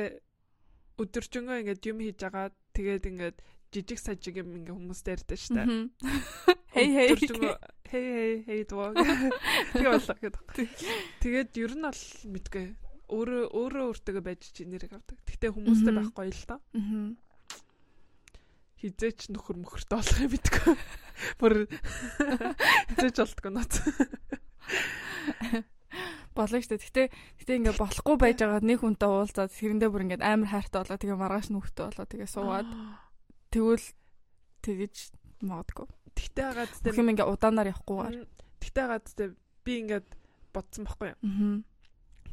[0.99, 3.38] өдөржингөө ингээд юм хийж байгаа тэгээд ингээд
[3.71, 5.63] жижиг сажиг юм ингээ хүмүүст ярьдаа штэ.
[6.73, 7.09] Хей хей.
[7.89, 8.93] Хей хей хей доо.
[9.73, 10.69] Тэгээ боллоо гэдэг.
[11.21, 12.67] Тэгээд ер нь бол мэдгээ
[13.10, 15.17] өөрөө өөрөө өөртөө байж чи нэрийг авдаг.
[15.26, 16.60] Гэтэ хүмүүстэй байхгүй л доо.
[16.78, 17.17] Аа
[18.80, 20.76] хизээч нөхөр мөхөртэй болох юм битгөө.
[21.39, 21.54] Бүр
[22.95, 23.74] хизээч болтгоо нот.
[26.32, 26.80] Болоо штэ.
[26.80, 27.04] Гэтэ
[27.43, 31.19] гэтэ ингээ болохгүй байж байгаа нэг хүнтэй уулзаад тэрэндээ бүр ингээ амар хайртай болоо тэгээ
[31.19, 32.69] маргааш нүхтэй болоо тэгээ суугаад
[33.52, 33.88] тэгвэл
[34.63, 34.95] тэгэж
[35.43, 35.88] магадгүй.
[36.15, 38.15] Тэгтээ хагаад тэ юм ингээ удаанаар явахгүйгээр.
[38.63, 39.36] Тэгтээ хагаад тэ
[39.67, 40.02] би ингээ
[40.56, 41.19] бодсон байхгүй юу?
[41.19, 41.60] Аа.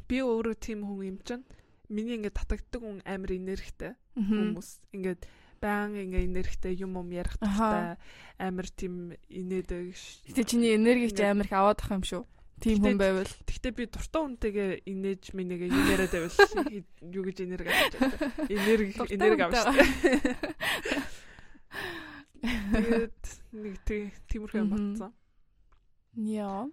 [0.07, 1.43] Би өөрөө тийм хүн юм чинь
[1.91, 4.69] миний ингээ татагддаг хүн амар энергитэй хүмүүс.
[4.95, 5.21] Ингээд
[5.59, 7.97] баян ингээ энергитэй юм юм ярих талтай
[8.39, 9.95] амар тийм инээдэг.
[10.31, 12.23] Гэтэ чиний энерги ч амар их аваад ах юм шүү.
[12.57, 13.29] Тийм хүн байвал.
[13.45, 16.33] Тэгтээ би дуртай хүнтэйгээ инээж минийгээ юм яриад байвал
[17.17, 18.49] юу гэж энерги авч байгаа.
[18.49, 19.85] Энерги энерги авч байгаа.
[22.47, 23.75] Тэгээд нэг
[24.29, 25.11] тиймэрхүү батсан.
[26.17, 26.65] Яа.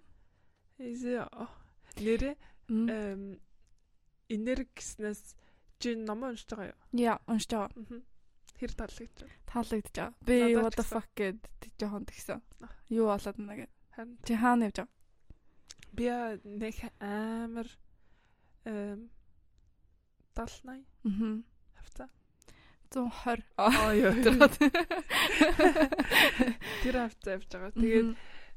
[0.81, 1.21] Эзэ
[2.01, 2.35] нэрэ
[2.69, 3.39] эм
[4.29, 5.35] энерги гэснээс
[5.79, 6.79] чи ном уншиж байгаа юу?
[6.95, 7.71] Яа, уншиж байгаа.
[8.55, 9.35] Тэр таалагдж байна.
[9.45, 10.13] Таалагдж байгаа.
[10.25, 11.39] Би what the fuck гэд
[11.79, 12.41] жоохон тэгсэн.
[12.89, 13.71] Юу болоод байна гэд.
[13.95, 14.93] Харин чи хаана явж байгаа?
[15.95, 16.05] Би
[16.43, 17.67] нэг амар
[18.65, 19.09] эм
[20.35, 20.83] 70 80.
[21.05, 21.43] Аа.
[21.79, 22.09] Хавцаа.
[22.91, 23.43] 120.
[23.55, 24.13] Аа ёо.
[26.83, 27.71] Тэр хавцаа явж байгаа.
[27.71, 28.09] Тэгээд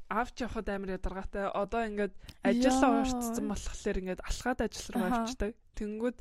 [0.09, 1.47] авч явхад амар ядаргаатай.
[1.53, 5.53] Одоо ингээд ажиллаа уурцсан болохоор ингээд алхаад ажил руу авчдаг.
[5.77, 6.17] Тэнгүүд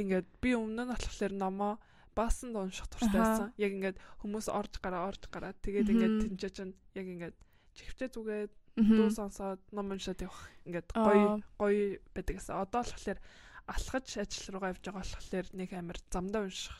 [0.00, 1.72] ингээд би өмнө нь болохоор номоо
[2.16, 3.48] баасан унших туртай байсан.
[3.60, 7.36] Яг ингээд хүмүүс орж гараа орж гараа тэгээд ингээд тэнцээ чинь яг ингээд
[7.76, 12.56] чихвчээ зүгээд дуу сонсоод ном уншаад явах ингээд гоё гоё байдаг гэсэн.
[12.56, 13.20] Одоо болохоор
[13.68, 16.76] алхаж ажил руугаа явж байгаа болохоор нэг амир замдаа унших.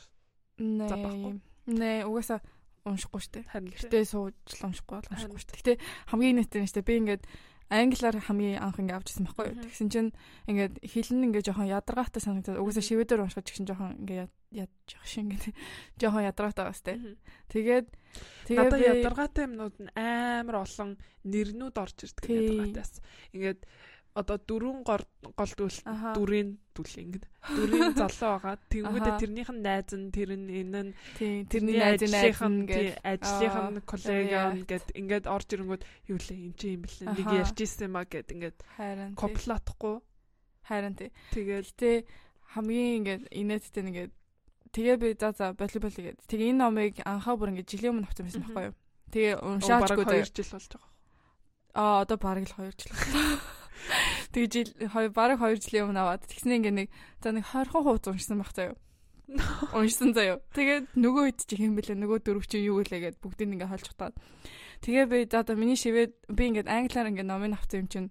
[0.57, 0.89] Нэ.
[1.69, 2.41] Нэ угаасаа
[2.85, 3.41] уншихгүй штэ.
[3.47, 5.59] Гэртээ сууж л уншихгүй бол уншихгүй штэ.
[5.59, 5.73] Гэтэ
[6.11, 7.25] хамгийн нийтээр нь штэ би ингээд
[7.73, 9.65] англиар хамгийн анх ингээ авчихсан байхгүй юу.
[9.65, 10.11] Тэгсэн чинь
[10.51, 15.57] ингээд хэлн ингээ жоохон ядаргаатай санагдаад угаасаа шивэдээр уншиж гэсэн жоохон ингээ ядчих шиг ингээ
[16.01, 16.93] жоохон ядаргаатай байгаа сте.
[17.49, 17.87] Тэгээд
[18.51, 20.91] тэгээд надад ядаргаатай юмнууд нь амар олон
[21.25, 23.01] нэрнүүд орж ирдэг ядаргаатайс.
[23.33, 23.61] Ингээд
[24.13, 25.05] одоо дөрвөн гол
[25.57, 25.79] дүл
[26.13, 27.25] дүрийн дүл ингэ
[27.57, 28.57] дүрийн залуу байгаа.
[28.69, 30.93] Тэнгүүдээ тэрнийх нь найз нь тэр нь энэ нь
[31.49, 32.37] тэрний найзын найз
[33.01, 37.89] ажлынх нь коллега ингээд ингээд орж ирэнгүүт юу лээ эн чинь юм бэлээ нэг ярьжсэн
[37.89, 38.59] юм а гэд ингээд
[39.17, 39.97] комплотохгүй
[40.69, 41.11] харин тий.
[41.33, 42.05] Тэгээд тэ
[42.53, 44.13] хамгийн ингээд инээдтэй нэгээд
[44.77, 48.29] тэгээ би за за волейбол гээд тэгээ энэ номыг анхаа бүр ингээд жилийн өмнө авсан
[48.29, 48.77] байсан байхгүй юу.
[49.13, 50.25] Тэгээ уншаачгүй дээ.
[50.29, 50.91] 2 жил болж байгаа.
[51.73, 52.93] Аа одоо бараг л 2 жил.
[54.33, 56.89] Тэгээ жил бараг 2 жилийн өмнө аваад тэгснэ ингээ нэг
[57.21, 58.77] за нэг 20 хуудас уншсан байх заяа.
[59.77, 60.41] Уншсан заяа.
[60.53, 63.87] Тэгээд нөгөө хэд чи хэм бэлээ нөгөө дөрөв чи юу гэлээ гэд бүгдийг ингээ холж
[63.93, 64.15] утаад.
[64.83, 68.09] Тэгээ би за одоо миний шивэд би ингээ англиар ингээ номыг авсан юм чинь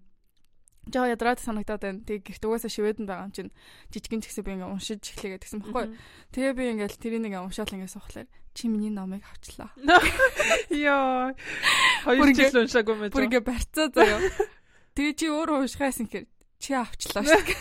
[0.90, 2.02] жоо ядраад санагдаад байна.
[2.08, 3.52] Тэгээ гэрт угаасаа шивэдэнд байгаа юм чинь
[3.94, 5.94] жижигэн ч гэсэн би ингээ уншиж эхлэгээд гэсэн баггүй.
[6.34, 9.70] Тэгээ би ингээл тэрийг ингээ уншаал ингээ сухлаар чи миний номыг авчлаа.
[10.74, 11.38] Йоо.
[12.08, 13.12] Хоёр жил уншаагүй мэж.
[13.14, 14.20] Бүр ингээ барьцаа заяа.
[14.96, 16.26] Тэгээ чи өөрөө уншихаас инхээр
[16.60, 17.56] чи авчлаа шүү.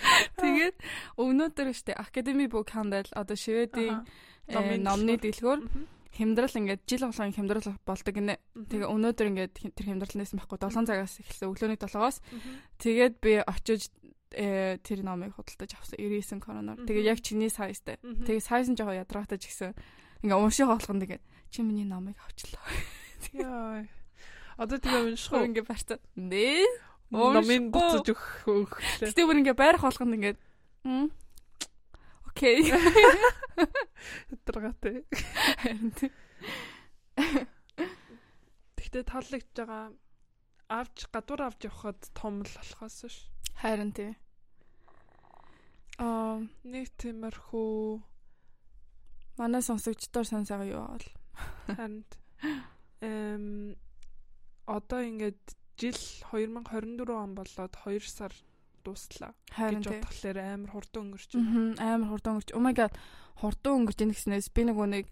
[0.40, 0.76] Тэгээд
[1.20, 4.06] өнөөдөр штэ Academy Book Handle одоо шивэдийн
[4.80, 5.60] номны дэлгүүр
[6.10, 8.40] хямдрал ингээд жил болгон хямдрал болдог гинэ.
[8.56, 12.16] Тэгээ өнөөдөр ингээд тэр хямдралнаас байхгүй 7 цагаас эхэлсэн өглөөний 7-оос
[12.82, 13.92] тэгээд би очиж
[14.34, 16.78] э, тэр номыг худалдаж авсан 99 короноор.
[16.82, 18.00] Тэгээ яг чиний сайзтай.
[18.02, 19.74] Тэгээ сайз нь жоохон ядрагатаж гисэн.
[20.24, 22.64] Ингээ унших болгонд ингээ чи миний номыг авчлаа.
[23.34, 23.86] Яа.
[24.56, 25.98] Одоо тэгээ унших ингээ барьцаа.
[26.16, 26.66] Нэ.
[27.10, 28.78] Номын буцаж өгөх.
[29.02, 30.34] Гэтэ бүр ингээ байрах болгонд ингээ
[32.30, 32.72] Окей.
[34.30, 35.04] Ядрагаатай.
[38.78, 39.92] Тэгтээ таалагдж байгаа
[40.70, 43.28] авч гадуур авч явхад том л болохоос ш.
[43.60, 44.14] Харин тий.
[45.98, 48.00] Аа нэг тиймэрхүү
[49.36, 51.08] манай сонсогчдоор сонсоога юу бол.
[51.66, 52.06] Харин
[53.02, 53.76] эм
[54.70, 55.42] одоо ингээд
[55.80, 55.98] жил
[56.30, 58.32] 2024 он болоод 2 сар
[58.84, 61.74] дууслаа гэж бодглохлоор амар хурдан өнгөрч байна.
[61.80, 62.50] Амар хурдан өнгөрч.
[62.56, 62.94] Oh my god.
[63.40, 65.06] Хурдан өнгөрч ийн гэснээс би нэг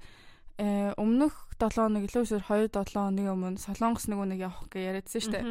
[0.59, 4.83] э өмнөх 7 хоног илүү эсвэл 2 7 хоногийн өмнө Солонгос нөгөө нэг явах гэж
[4.83, 5.47] яриадсан шүү дээ.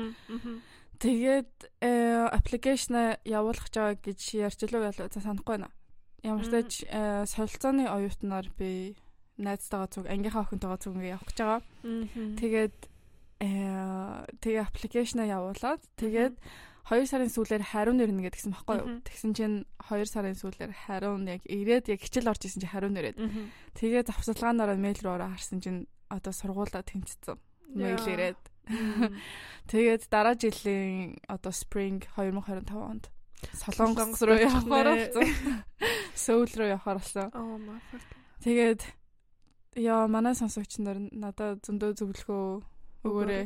[1.00, 5.72] Тэгээд э аппликейшн явуулах жаа гэж ярьчлаа ялуу за санахгүй байна.
[6.26, 8.98] Ямар ч тач э, солилцооны оюутнаар би
[9.38, 11.62] найзтайгаа зүг ангийнхаа охинтойгоо зүг ингээ явах гэж байгаа.
[12.42, 12.97] Тэгээд э
[13.38, 16.36] тэгээ аппликейшн явуулаад тэгээд
[16.88, 18.88] 2 сарын сүүлээр хариу нэрнэ гэдгсэн баггүй юу.
[19.04, 19.56] Тэгсэн чинь
[19.92, 23.20] 2 сарын сүүлээр хариу нь яг ирээд яг хичээл орж исэн чинь хариу нэрээд.
[23.76, 27.36] Тэгээ завсалгаанаараа мэйл рүү ороо харсан чинь одоо сургуулаа тэнцсэн.
[27.76, 28.40] Мэйл ирээд.
[29.72, 33.12] Тэгээд дараа жилийн одоо spring 2025 онд
[33.54, 35.28] Солонгос руу явахаар болсон.
[36.26, 37.28] Сөүл рүү явахаар болсон.
[38.44, 38.82] Тэгээд
[39.76, 43.46] яа манай сонсогч нар надад зөндөө зөвлөхөө Өгөөрэй.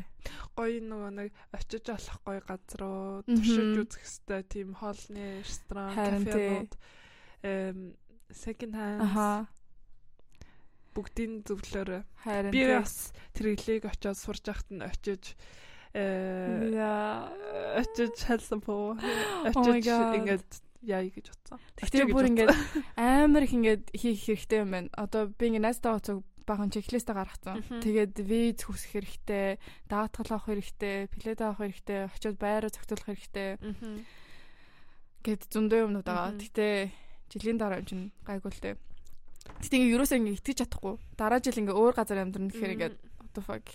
[0.56, 6.72] Гоё нөгөө нэг очиж олох гоё газруу туршиж үзэх хэвээр тийм хоолны ресторан, кафенууд
[7.44, 7.80] эм
[8.32, 9.02] second hand.
[9.04, 9.30] Аха.
[10.96, 12.04] Бүгдийн зөвлөөр.
[12.52, 15.36] Би бас тэрглийг очиод сурж ахт нь очиж
[15.96, 16.76] э
[17.80, 18.96] очиж хэлсэн по.
[19.52, 21.60] Oh очиж ингээд яа гэж бодсон.
[21.78, 22.56] Тэгтээ бүр ингээд
[22.98, 24.90] амар их ингээд хийх хэрэгтэй юм байна.
[24.98, 27.64] Одоо би ингээд найстаа уцаг бахан чеклистэ гаргацсан.
[27.82, 33.50] Тэгээд виз хүсэх хэрэгтэй, даатгал авах хэрэгтэй, плед авах хэрэгтэй, очиод байраа зохицуулах хэрэгтэй.
[35.22, 36.34] Гэт зөндөө юмнууд байгаа.
[36.38, 36.90] Гэтэ
[37.30, 38.76] жилийн дараа юм чинь гайгүй л дээ.
[39.62, 40.96] Гэтэ ингээ юусаа ингээ итгэж чадахгүй.
[41.18, 43.66] Дараа жил ингээ өөр газар амьдрна гэхээр ингээ what the fuck.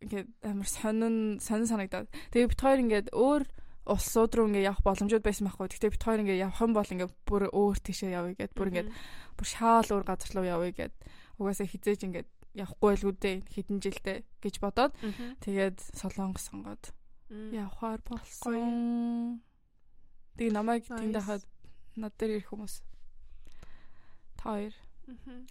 [0.00, 2.08] Ингээ амар сонин сонин санагдаад.
[2.32, 3.42] Тэгээ бит хоёр ингээ өөр
[3.86, 5.68] улсууд руу ингээ явах боломжууд байсан байхгүй.
[5.72, 8.86] Гэхдээ бит хоёр ингээ явах юм бол ингээ бүр өөр тийшээ явъя гэд бүр ингээ
[9.36, 10.94] бүр шаал өөр газар руу явъя гэд
[11.40, 12.24] угаасаа хизээж ингээ
[12.60, 14.92] явахгүй л үдээ хэдэн жилдээ гэж бодоод
[15.40, 16.84] тэгээд солонгос сонгоод
[17.30, 19.40] явхаар болсон.
[20.34, 21.46] Тэгээ намайг тэнд хахад
[21.94, 22.82] над дээр ирэх хүмүүс
[24.36, 24.74] та хоёр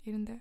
[0.04, 0.40] ирэндээ.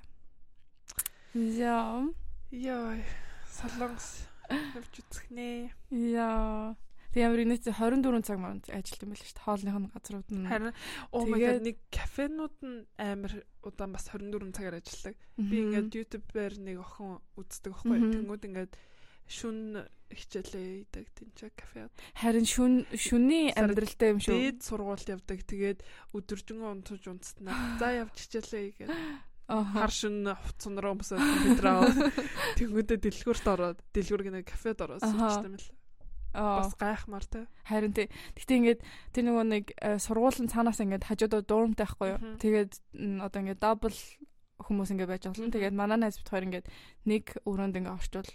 [1.62, 2.10] Яа.
[2.50, 2.98] Яа.
[3.46, 5.70] Солонгос явж үзэх нэ.
[5.94, 6.74] Яа.
[7.18, 9.42] Тэг ямар нэг 24 цаг манд ажилт юм байл шүү дээ.
[9.42, 10.46] Хоолных нь газрууд нь.
[10.46, 10.70] Харин
[11.10, 13.32] оо my god нэг кафенууд нь амар
[13.66, 15.18] удаан бас 24 цагаар ажилладаг.
[15.34, 17.98] Би ингээд YouTube-ээр нэг охин үздэг байхгүй.
[18.22, 18.72] Тэнгүүд ингээд
[19.26, 19.58] шүн
[20.14, 21.90] хичээлээ идэг тэнцээ кафе.
[22.14, 24.38] Харин шүн шүний амьдралтай юм шүү.
[24.38, 25.42] Дээд сургуульд явдаг.
[25.42, 25.82] Тэгээд
[26.14, 27.82] өдөржингөө унтаж унтснаа.
[27.82, 28.94] За явж хичээлээ гэдэг.
[29.48, 31.98] Хар шин хувцсан руу өмсөж компьютер аваад
[32.60, 35.68] тэнгүүдээ дэлгүүрт ороод дэлгүүр гинэ кафед ороод суучихсан юм л
[36.32, 37.46] бас гайхмаар те.
[37.64, 38.08] Харин тий.
[38.36, 38.80] Гэтэ ингээд
[39.14, 42.20] тэр нөгөө нэг э, сургуулийн цаанаас ингээд хажуудаа дуурмтай байхгүй юу.
[42.40, 42.72] Тэгээд
[43.24, 43.96] одоо ингээд дабл
[44.60, 45.54] хүмүүс ингээд байж болно.
[45.54, 46.66] Тэгээд манай найз бит хоёр ингээд
[47.08, 48.30] нэг өрөөнд ингээд орчвол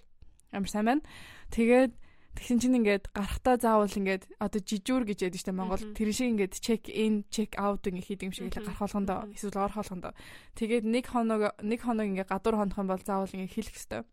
[0.53, 1.03] амар сайн байна.
[1.51, 1.93] Тэгээд
[2.33, 6.57] Тэгсэн чинь ингээд гарахтаа заавал ингээд одоо жижүүр гэж яддаг штэ Монгол тэр шиг ингээд
[6.57, 10.17] check in check out ингээ хийдэг юм шиг л гарах болгондоо эсвэл орох болгондоо
[10.57, 14.05] тэгээд нэг хоног нэг хоног ингээ гадуур хонох юм бол заавал ингээ хэлэх хэвээр.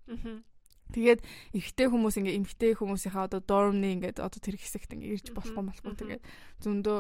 [0.90, 1.20] Тэгээд
[1.55, 5.94] эрэгтэй хүмүүс ингээ эмэгтэй хүмүүсийнхаа одоо dorm-ны ингээд одоо тэр хэсэгт ингээ ирж болохгүй болохгүй
[5.98, 6.22] тэгээд
[6.62, 6.98] зөндөө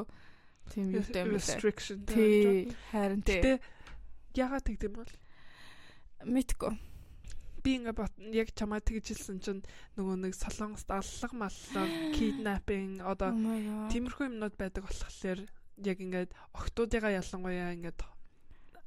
[0.70, 1.34] тийм юутай юм.
[1.34, 1.98] Restriction.
[2.06, 2.70] Тий.
[2.94, 3.58] Харин тий.
[4.38, 5.12] Ягаад тэгдэм бол?
[6.24, 6.72] Мэдгүй
[7.60, 9.62] би ингээ бот яг чамаа тэгжилсэн чинь
[9.96, 15.44] нөгөө нэг солонгост аллах маллаа киднапинг одоо oh тиймэрхүү юмнууд байдаг болохоор
[15.84, 18.00] яг ингээд октоодыгаа ялангуяа ингээд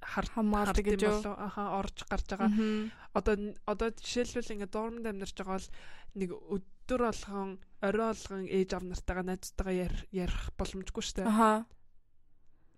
[0.05, 2.51] хамгаалдаг гэж юу аха орж гарч байгаа
[3.13, 3.35] одоо
[3.65, 5.69] одоо жишээлбэл ингээд дормонд амьдарч байгаа бол
[6.19, 7.49] нэг өдөр болгон
[7.81, 9.75] орой болгон ээж ав нартайгаа найзтайгаа
[10.11, 11.65] ярих боломжгүй шүү дээ аха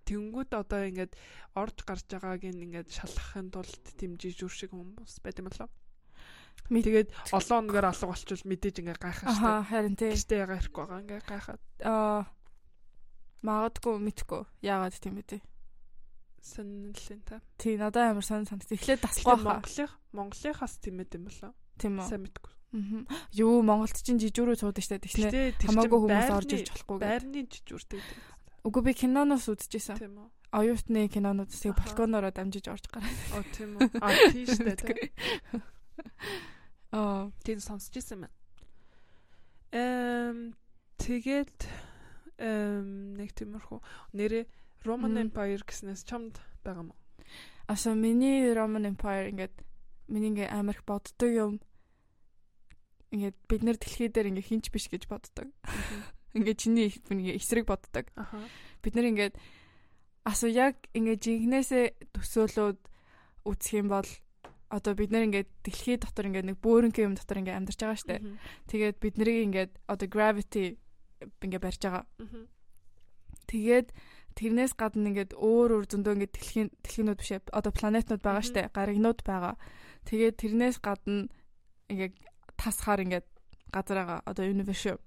[0.06, 1.18] Тэнгүүд одоо ингээд
[1.58, 5.70] орж гарч байгааг ингээд шалгахын тулд тийм жижүүр шиг хүмүүс байт юм болоо.
[6.70, 9.70] Тэгээд олон өнөөр алга болчихвол мэдээж ингээ гайхах шүү дээ.
[9.74, 10.14] Харин тий.
[10.14, 11.64] Гэвчтэй яга ирэхгүй байгаа ингээ гайхаад.
[11.82, 12.22] Аа
[13.46, 15.42] магадгүй мэдхгүй яагаад тийм үү?
[16.46, 17.42] Сонирхолтой та.
[17.58, 18.70] Тий надад амар сонир санагд.
[18.70, 19.58] Эхлээд дасгүй хаа.
[19.66, 21.52] Монголын Монголынхаас тийм ээ юм болоо.
[21.82, 22.06] Тийм үү?
[22.06, 22.54] Сайн мэдгүй.
[22.54, 23.18] Аа.
[23.34, 25.58] Юу Монголд чинь жижүүрөө цууд штэ тэгснэ.
[25.66, 26.98] Хамаагүй хүмүүс орж ирж болохгүй.
[27.02, 28.02] Байрны жижүүртэй.
[28.62, 29.98] Үгүй би киноноос үзчихсэн.
[29.98, 30.30] Тийм үү?
[30.54, 33.18] Оюутны кинонуудаас тэг балконоороо дамжиж орж гараад.
[33.34, 33.90] Оо тийм үү?
[34.06, 35.10] Аа тийм штэ.
[36.96, 38.36] Аа, тийм сонсч ирсэн байна.
[39.76, 40.56] Эм
[41.02, 41.60] тэгээд
[42.40, 43.80] эм нэг тиймэрхүү
[44.16, 44.46] нэрээ
[44.86, 46.96] Roman Empire гэснээс чамд байгаа мó.
[47.68, 49.56] Аса миний Roman Empire ингээд
[50.08, 51.54] миний ингээ амарх боддог юм.
[53.10, 55.50] Ингээд бид нэр дэлхий дээр ингээ хинч биш гэж боддог.
[56.38, 58.06] Ингээ чиний ингээ эсрэг боддог.
[58.86, 59.34] Бид нэр ингээд
[60.26, 62.80] асуу яг ингээ жинхнээсээ төсөөлөөд
[63.50, 64.10] үсэх юм бол
[64.70, 68.16] одоо бид нэр ингээд дэлхий дотор ингээд нэг бөөрөнгө юм дотор ингээд амьдарч байгаа штэ.
[68.70, 70.78] Тэгээд бид нарыг ингээд одоо gravity
[71.42, 72.06] ингээд барьж байгаа.
[73.46, 73.88] Тэгээд
[74.36, 78.70] тэрнээс гадна ингээд өөр өөр зөндөө ингээд дэлхийн дэлхийнүүд биш одоо планетнууд байгаа штэ.
[78.76, 79.56] Гаригнууд байгаа.
[80.08, 81.32] Тэгээд тэрнээс гадна
[81.88, 82.14] ингээд
[82.60, 83.28] тасхаар ингээд
[83.72, 84.20] газар байгаа.
[84.28, 85.00] Одоо universe.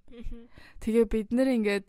[0.80, 1.86] Тэгээ бид нэр ингээд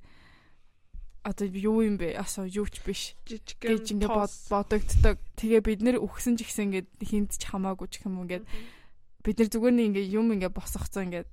[1.23, 2.19] одоо юу юм бэ?
[2.19, 3.15] Асуу юу ч биш.
[3.28, 4.10] Жижигхэн гэж ингээ
[4.52, 5.17] бодогддог.
[5.36, 8.43] Тэгээ бид нэр үхсэн ч гэсэн ингээ хинт ч хамаагүй ч юм ингээ
[9.23, 11.23] бид нар зүгээр нэг ингээ юм ингээ босгоцсон ингээ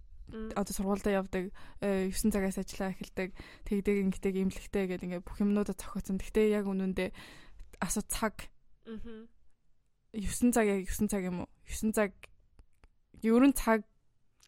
[0.54, 3.30] одоо сургуультай явдаг 9 э, цагаас ажиллаа эхэлдэг.
[3.66, 6.18] Тэгдэг ингэдэг имлэгтэй гэдэг ингээ бүх юмнуудаа зохиоцсон.
[6.18, 7.10] Гэхдээ яг үнэндээ
[7.80, 8.50] асуу цаг.
[8.84, 11.50] 9 цаг яг 9 цаг юм уу?
[11.68, 12.10] 9 цаг
[13.22, 13.86] ерөн цаг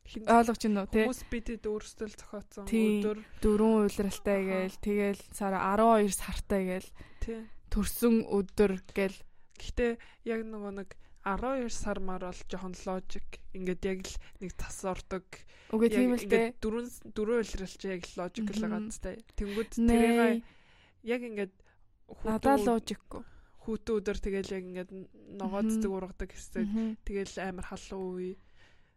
[0.09, 3.19] ойлгож байна уу те хүмүүс бидэд өөрсдөө зохиоцсон өдөр.
[3.45, 7.45] Дөрвөн уйлралтай гээл тэгэл сара 12 сартай гээл тий.
[7.69, 9.19] төрсөн өдөр гээл
[9.61, 9.93] гэхдээ
[10.33, 10.89] яг нөгөө нэг
[11.25, 13.29] 12 сар мар бол жоохон логик.
[13.55, 15.27] Ингээд яг л нэг тас ордог.
[15.75, 20.45] Үгүй тийм л те дөрвөн дөрвөн уйлралч яг логик л байгаа зү тэнгүүд тэрийг
[21.05, 21.55] яг ингээд
[22.25, 23.23] надад логикгүй.
[23.69, 24.91] хүүтэн өдөр тэгэл яг ингээд
[25.37, 26.65] ногооддаг ургадаг хэсэг
[27.05, 28.35] тэгэл амар халуун үе.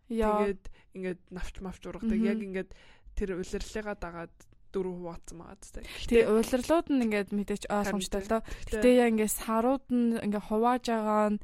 [0.08, 0.64] Тэгээд
[0.96, 2.20] ингээд навч мавч ургадаг.
[2.24, 2.72] Яг ингээд
[3.20, 4.36] тэр улирлыгаа дагаад
[4.72, 5.84] дөрөв хуваацсан байгаа зү.
[6.08, 8.42] Тэгээ улирлууд нь ингээд мэдээч ойлгомжтой л доо.
[8.72, 11.40] Гэтэ яа ингээд сарууд нь ингээд хувааж байгаа нь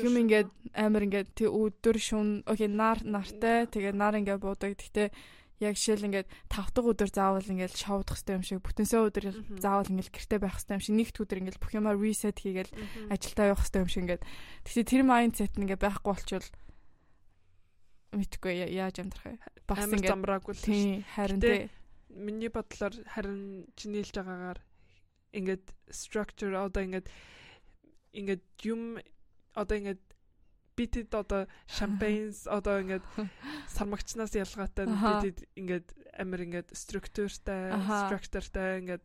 [0.00, 4.76] юм ингээд амар ингээд тий өдөр шүн окей нар нартай тэгээ нар ингээд буудаг.
[4.76, 5.10] Гэтэ
[5.60, 9.24] яг жишээл ингээд тав дахь өдөр заавал ингээд шоудах хэрэгтэй юм шиг бүтэнсээ өдөр
[9.60, 12.72] заавал ингээд гэрте байх хэрэгтэй юм шиг нэгд өдөр ингээд бүх юмаа reset хийгээл
[13.12, 14.24] ажилдаа явах хэрэгтэй юм шиг ингээд
[14.64, 16.48] тэгсээ тэр майндсет нь ингээд байхгүй болчвол
[18.16, 19.36] мэдхгүй яаж амьдрах вэ?
[19.68, 21.68] Бас ингэ замраагүй л тийм харин тий.
[22.08, 24.60] Миний бодлоор харин чинийлж байгаагаар
[25.36, 27.06] ингээд structure одоо ингээд
[28.16, 28.98] ингээд юм
[29.54, 30.02] одоо ингээд
[30.76, 33.04] битэд одоо шампанс одоо ингээд
[33.76, 35.86] сармагчнаас ялгаатай битэд ингээд
[36.16, 39.04] амир ингээд структуртай structureтай ингээд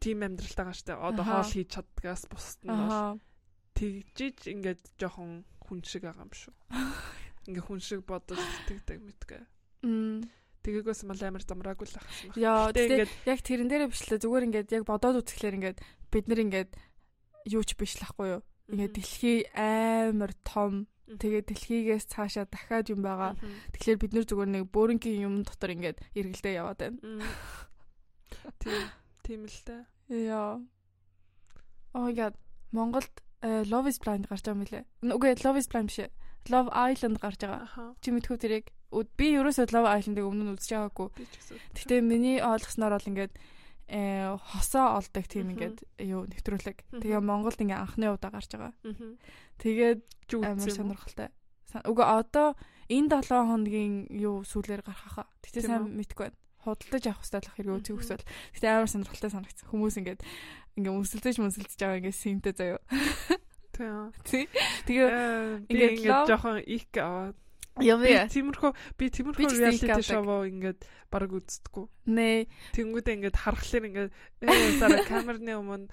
[0.00, 3.20] тим амьдралтай штэ одоо хоол хийж чаддгаас бусд нь бол
[3.76, 6.54] тэгжиж ингээд жоохон хүн шиг байгаа юм шүү.
[7.48, 9.42] Ингээ хүн шиг бодож тэгдэг мэдгээ.
[9.86, 10.24] Мм.
[10.60, 12.36] Тэгээгөөс мал амар замраагүй л ахсан.
[12.36, 15.78] Яа, тэгээд яг тэрэн дээрээ бичлээ зүгээр ингээд яг бодоод үзэхлээр ингээд
[16.12, 16.70] бид нар ингээд
[17.48, 18.42] юу ч биш лахгүй юу?
[18.70, 20.86] Ингээд дэлхий амар том.
[21.10, 23.34] Тэгээд дэлхийгээс цаашаа дахиад юм байгаа.
[23.74, 26.98] Тэгэхээр бид нар зүгээр нэг бөөрингийн юм дотор ингээд эргэлдээ яваад байна.
[28.62, 28.86] Тийм,
[29.26, 29.90] тийм л та.
[30.06, 30.62] Яа.
[31.94, 32.38] Oh my god.
[32.70, 33.10] Монголд
[33.42, 34.84] Э, Love is Blind гарч байгаа юм лээ.
[35.16, 36.12] Үгүй Love is Blind биш.
[36.52, 37.96] Love Island гарч байгаа.
[38.04, 38.66] Чи мэдхүү тэрийг
[39.16, 41.08] би ерөөсөө Love Island-ыг өмнө нь үзэж байгаагүй.
[41.72, 43.32] Гэтэ миний ойлгосноор бол ингээд
[43.90, 46.78] хосоо олдог тийм ингээд юу нэвтрүүлэг.
[47.02, 48.74] Тэгээ Монголд ингээ анхны удаа гарч байгаа.
[49.58, 50.00] Тэгээд
[50.38, 51.28] амар сонирхолтой.
[51.82, 52.54] Уга одоо
[52.86, 55.26] энэ 7 хоногийн юу сүүлээр гарах хаа.
[55.42, 56.38] Гэтэ сайн мэдгүй байна.
[56.62, 58.26] Худалдаж авах хэрэгтэй болох хэрэг үзэх хүсвэл.
[58.54, 59.66] Гэтэ амар сонирхолтой санагдсан.
[59.70, 60.20] Хүмүүс ингээд
[60.78, 62.78] ингээ өмсөлдөж мөсөлдөж байгаа ингээ синтэ заяа.
[64.86, 65.08] Тэгээ
[65.70, 67.36] ингээд ингээд жоохон их аваад
[67.78, 68.26] Юм яа.
[68.26, 71.86] Тиймэрхүү би тиймэрхүү reality show ингээд баг үздэггүй.
[72.10, 72.50] Нэ.
[72.74, 74.10] Тэнгүүдээ ингээд харахаар ингээд
[74.42, 75.86] ээ сара камерны өмнө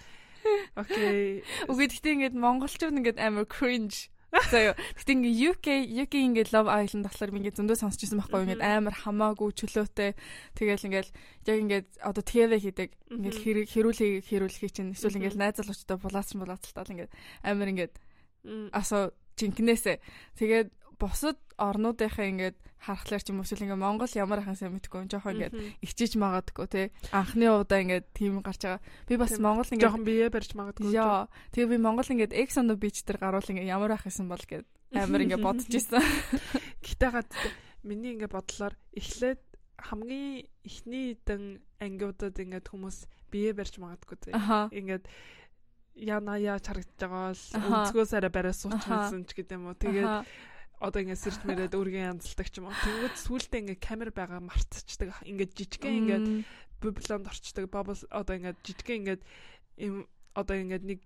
[0.74, 1.46] окей.
[1.70, 4.76] Үгүй гэхдээ ингээд монголчууд ингээд амар cringe Заяа.
[5.00, 5.68] Гэтэ ингээ UK
[6.04, 10.20] UK ингээ Love Island болохоор би ингээ зөндөө сонсч ирсэн байхгүй ингээ амар хамаагүй чөлөөтэй.
[10.52, 11.12] Тэгэл ингээл
[11.48, 16.92] яг ингээ одоо TV хийдэг ингээл хэрүүл хэрүүлхий чинь эсвэл ингээл найз залуучтай булаацсан булаацалтаа
[16.92, 17.10] ингээ
[17.48, 17.90] амар ингээ
[18.76, 19.98] асуу жинкнээсээ.
[20.36, 20.70] Тэгээд
[21.00, 25.34] бусад орнуудынхаа ингээд харахаар ч юм уу эсвэл ингээд Монгол ямар ахын сайн мэдгүй жоохон
[25.38, 26.82] ингээд ичиж магадгүй те
[27.14, 28.82] анхны удаа ингээд тийм гарч байгаа.
[29.10, 30.93] Би бас Монгол ингээд жоохон бие барьж магадгүй.
[30.93, 31.30] Яа.
[31.54, 34.66] Тэгээ би Монгол ингээд X the beach дээр гаруул ингээд ямар ах юм бол гэд
[34.93, 36.02] амар ингээд бодож исэн.
[36.86, 37.30] Гэтэ гад
[37.82, 39.41] миний ингээд бодлоор эхлээд
[39.78, 42.98] хамгийн эхний дэн ангиудад ингээд хүмүүс
[43.30, 44.32] бие барьж магадгүй те.
[44.74, 45.06] Ингээд
[45.98, 49.76] яна яа харагдаж байгаа бол өнцгөөс арай барай суучсан ч гэдэм үү.
[49.82, 50.26] Тэгээд
[50.78, 52.82] одоо ингээд сэрж мэрэд өөргөө янзалдаг ч юм уу.
[52.86, 55.10] Тэнгүүд сүултээ ингээд камер байгаа мартчихдаг.
[55.26, 56.26] Ингээд жижигхэн ингээд
[56.82, 57.66] бублонд орчдөг.
[57.74, 59.22] Бабл одоо ингээд жижигхэн ингээд
[59.82, 60.06] им
[60.38, 61.02] одоо ингээд нэг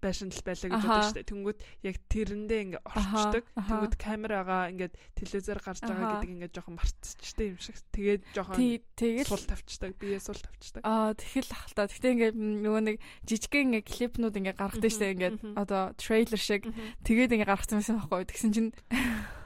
[0.00, 1.28] байшинл байлаа гэж бодож штэ.
[1.28, 3.44] Тэнгүүд яг тэрэндээ ингээ орчдөг.
[3.54, 7.76] Тэнгүүд камерагаа ингээд телевизээр гарч байгаа гэдэг ингээ жоохон мартчихтэй юм шиг.
[7.94, 8.56] Тэгээд жоохон
[8.94, 9.92] тэгээд сул тавьчихдаг.
[10.00, 10.82] Бие сул тавьчихдаг.
[10.82, 11.88] Аа тэгэл ахalta.
[11.90, 12.96] Гэтэ ингээ нөгөө нэг
[13.28, 15.12] жижигхэн ингээ клипнүүд ингээ гаргадаг штэ.
[15.14, 16.62] Ингээ одоо трейлер шиг
[17.04, 18.26] тэгээд ингээ гаргацсан байсан байхгүй.
[18.30, 18.70] Тэгсэн чинь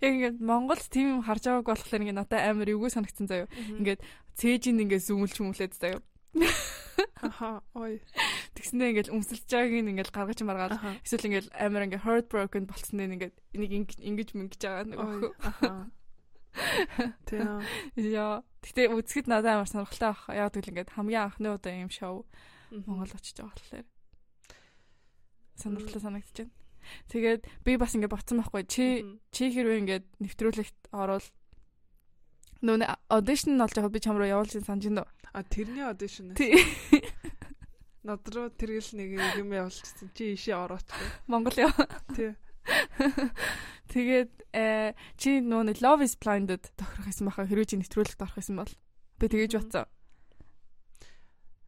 [0.00, 3.48] Яг ингээд Монголд тийм юм харж байгааг болохоор ингээд надад амар эвгүй санагдсан заяо.
[3.80, 4.00] Ингээд
[4.36, 6.00] цээжинд ингээд зүүмэлч хүмүүлээд заяо.
[7.20, 8.00] Аха ой.
[8.54, 13.36] Тэгснээ ингээл өмсөлж байгааг ингээл гаргаж маргаад эсвэл ингээл амар ингээ heartbroken болцсон нь ингээд
[13.56, 15.32] энийг ингэж мөнгөж байгаа нэг охин.
[15.40, 15.70] Аха.
[17.26, 17.60] Тийм.
[17.96, 18.42] Яа.
[18.60, 20.22] Гэтэ үзэхэд надад амар сонирхолтой баг.
[20.28, 22.26] Яг тэгвэл ингээд хамгийн анхны удаа юм шоу
[22.70, 23.86] Монгол очиж байгаа болохоор
[25.56, 26.50] сонирхолтой байна.
[27.08, 28.64] Тэгээд би бас ингээд боцсон байхгүй.
[28.66, 28.84] Чи
[29.30, 31.26] чи хэрвээ ингээд нэвтрүүлэгт орвол
[32.60, 35.04] нөө аудишн нь олж байгаа би чам руу явуулж санаж байна.
[35.32, 36.34] А тэрний аудишн.
[36.36, 36.56] Тий.
[38.06, 40.12] Над руу тэргэл нэг юм явуулчихсан.
[40.12, 40.84] Чи ишээ орооч.
[41.28, 41.72] Монгол яа.
[42.16, 42.36] Тий.
[43.92, 48.56] Тэгээд э чи нөө Love is Blind-д тохирох байсан баха хэрвээ чи нэвтрүүлэгт орох байсан
[48.60, 48.72] бол
[49.18, 49.86] би тэгэж бодсон.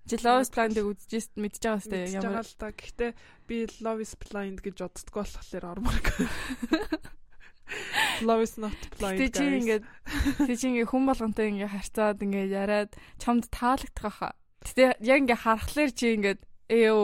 [0.07, 2.71] Чи Love is Blind-ыг үзэж мэдж байгаа сте ямар л та.
[2.71, 3.11] Гэхдээ
[3.49, 6.07] би Love is Blind гэж боддгоо болохоор орморг.
[8.23, 9.19] Love is not blind.
[9.19, 9.85] Тэг чи ингээд
[10.47, 14.35] тэг чи ингээд хүн болгонтой ингээд харьцаад ингээд яриад чамд таалагдах хаа.
[14.63, 16.41] Гэтэ яг ингээ харахаар чи ингээд
[16.73, 16.97] ээё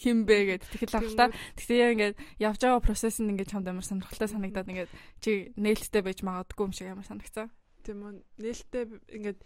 [0.00, 1.24] химбэ гэд тэгэл ахalta.
[1.54, 4.90] Гэтэ яг ингээд явж байгаа процесс нь ингээд чамд амар сонирхолтой санагдаад ингээд
[5.22, 7.52] чи нээлттэй байж магадгүй юм шиг амар санагцсан.
[7.86, 8.22] Тийм үү.
[8.40, 9.38] Нээлттэй ингээд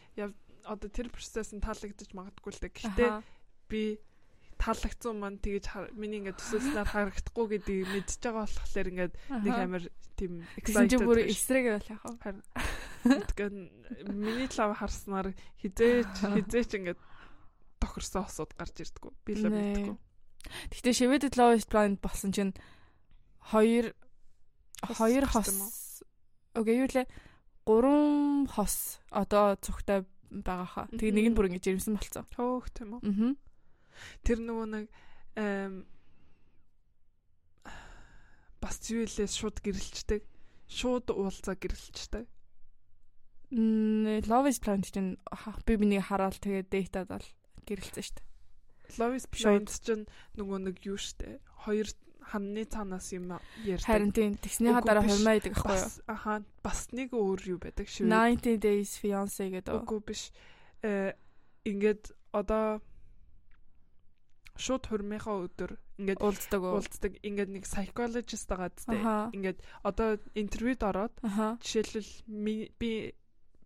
[0.64, 2.72] одоо тэр процесс нь таалагдчих магадгүй л дээ.
[2.72, 3.06] Гэтэ
[3.68, 3.98] би
[4.58, 5.64] таалагдсан маань тэгэж
[5.96, 9.84] миний ингээд төсөөснээр харагдахгүй гэдгийг мэдчихэж байгаа болохоор ингээд нэг амар
[10.16, 12.14] тийм excited бүр эсрэг байл яхаа.
[12.20, 13.68] Харин
[14.16, 17.00] миний лав харснаар хизээч хизээч ингээд
[17.80, 19.12] тохирсон осууд гарч ирдгүү.
[19.24, 19.96] Би л мэддэггүй.
[20.72, 22.54] Гэхдээ Shredded Love is Blind болсон чинь
[23.52, 23.92] хоёр
[24.82, 26.02] хоёр хос
[26.56, 27.06] Окей юу лээ
[27.68, 30.86] гурван хос одоо цогтой байгаа хаа.
[30.88, 32.26] Тэгээ нэг нь бүр ингэж ирэмсэн болцсон.
[32.32, 33.00] Хөөх тийм үү.
[33.04, 33.34] Аа.
[34.26, 34.86] Тэр нөгөө нэг
[38.60, 40.22] бас зүйлээс шууд гэрэлцдэг.
[40.66, 42.26] Шууд уулзаа гэрэлцдэг.
[44.26, 45.14] Love is Blind чинь
[45.66, 47.26] би бинийг хараад тэгээ дэйтад бол
[47.62, 48.26] гэрэлцэн шүү дээ.
[48.98, 51.38] Love is Blind чинь нөгөө нэг юу штэ.
[51.62, 51.86] Хоёр
[52.26, 53.86] хамны цаанаас юм ярьдаг.
[53.86, 55.90] Харин тийм тэгснийхаа дараа хурмаа идэг аахгүй юу?
[56.10, 58.10] Аха бас нэг өөр юу байдаг шүү.
[58.10, 59.86] 90 Days Fiancé гэдэг.
[59.86, 60.34] Үгүй биш.
[60.82, 61.14] Э
[61.62, 62.82] ингээд одоо
[64.56, 67.12] шууд хурмынхаа өдөр ингээд уулздаг уулздаг.
[67.22, 68.96] Ингээд нэг psychologist байгаа зү.
[69.32, 71.14] Ингээд одоо интервьюд ороод
[71.60, 72.12] жишээлбэл
[72.80, 72.90] би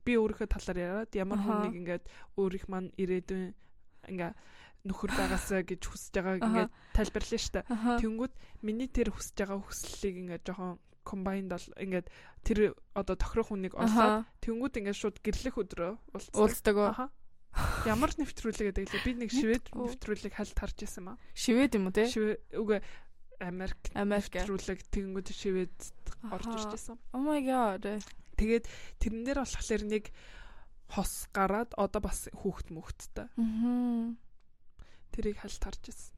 [0.05, 2.05] би өөрийнхөө талаар яриад ямар хүнийг ингээд
[2.39, 3.53] өөрийнх маань ирээдүйн
[4.09, 4.33] ингээ
[4.89, 7.69] нөхөр байгаасаа гэж хүсэж байгааг ингээд тайлбарлаа штэ.
[8.01, 8.35] Тэнгүүд
[8.65, 12.07] миний тэр хүсэж байгаа хүслийг ингээд жоохон комбайнд бол ингээд
[12.45, 12.59] тэр
[12.97, 15.93] одоо тохирох хүнийг олоод тэнгүүд ингээд шууд гэрлэх өдрөө
[16.33, 16.77] уулздаг.
[17.85, 19.05] Ямар нэвтрүүлэг гэдэг лээ.
[19.05, 21.17] Би нэг шивэд нэвтрүүлэг хальт харж исэн маа.
[21.35, 22.07] Шивэд юм уу те?
[22.55, 22.79] Үгүй
[23.41, 25.77] Америк Америк нэвтрүүлэг тэгэнгүүт шивэд
[26.31, 26.97] орж ирж исэн.
[27.17, 27.85] Oh my god.
[28.39, 28.65] Тэгээд
[29.01, 30.05] тэрэн дээр болохоор нэг
[30.93, 33.27] хос гараад одоо бас хүүхэд мөхттэй.
[33.27, 34.15] Аа.
[35.11, 36.15] Тэрийг хальт харж ирсэн.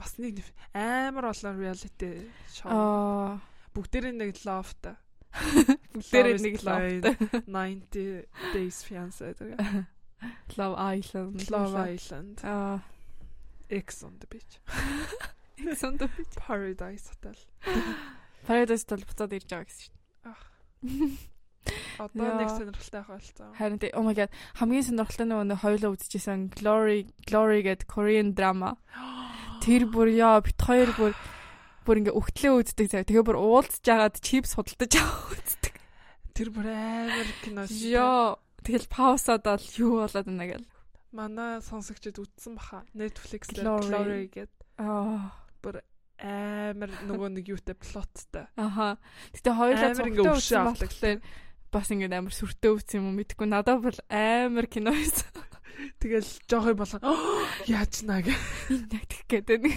[0.00, 0.42] Бас нэг
[0.74, 2.70] амар олон reality шоу.
[2.72, 3.32] Аа.
[3.76, 4.98] Бүгдээрээ нэг лавта.
[5.94, 7.14] Бүгдээрээ нэг лавта.
[7.46, 8.26] 90
[8.56, 9.56] Days Fiancé гэдэг.
[10.56, 11.50] Love Island.
[11.50, 12.40] Love Island.
[12.44, 12.78] Аа.
[13.70, 14.60] X on the beach.
[15.72, 16.34] X on the beach.
[16.36, 17.36] Paradise Hotel.
[18.46, 21.30] Paradise Hotel буцаад ирж байгаа гэсэн шүү.
[21.98, 23.54] Одоо нэг сонирхолтой болцсон.
[23.54, 28.76] Харин тий oh my god хамгийн сонирхолтой нөгөө хоёулаа үзчихсэн Glory Glory гэдэг Korean drama.
[29.62, 31.12] Тэр бүр яа бит хоёр бүр
[31.86, 33.06] бүр ингээ өгтлээ үздэг зав.
[33.06, 35.74] Тэгээ бүр уулзж агаад чипс худалдаж аваа үздэг.
[36.34, 37.94] Тэр бүр амар кино шүү.
[37.94, 38.42] Йоо.
[38.62, 40.66] Тэгэл паусаад бол юу болоод байна гэл.
[41.12, 42.86] Манай сонсогчд үзсэн баха.
[42.94, 44.60] Netflix дээр Glory гэдэг.
[44.80, 45.34] Аа.
[45.60, 45.82] Бүр
[46.22, 48.46] амар нөгөө нэг юутай плоттай.
[48.56, 48.96] Аха.
[49.34, 51.20] Гэтэ хоёулаа ингээ өвшөө авдаг
[51.72, 55.32] бас ингээд амар сүртэй өвц юм уу мэдгүй надад бол амар кино байсан.
[55.98, 57.00] Тэгэл жоохой болоо
[57.66, 58.36] яаж наа гэ.
[58.92, 59.76] Яг тэг гэдэг нэг.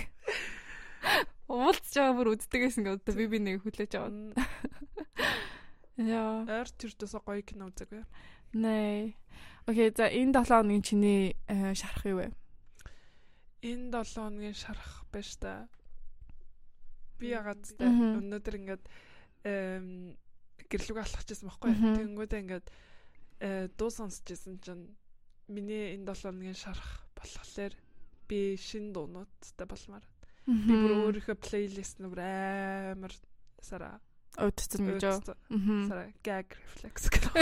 [1.47, 4.35] Уулзж байгаа бүр үздэг гэсэн ингээд одоо би би нэг хүлээж аваад.
[5.95, 6.43] Яа.
[6.51, 8.03] Эр тэрдээс гоё кино үзээг.
[8.55, 9.11] Нэ.
[9.67, 12.31] Окей, за энэ 7 хоногийн чиний э, шарах юу вэ?
[13.67, 15.67] Энэ 7 хоногийн шарах байж та.
[17.19, 18.83] Би ягаад та өнөөдөр ингээд
[20.71, 21.75] гэрлүүг алхчихсан байхгүй.
[21.75, 22.67] Тэнгүүдээ ингээд
[23.43, 24.95] э, дуу сонсч ирсэн чинь
[25.51, 27.75] миний энэ 7 хоногийн шарах болохоор
[28.31, 30.07] би шин дуунуудтай болмаар.
[30.47, 33.11] Би бүр өөрийнхөө плейлист нүр амар
[33.59, 33.99] сара
[34.37, 35.19] өдцөн гэж аа.
[35.87, 37.29] Сара gag reflex гэх.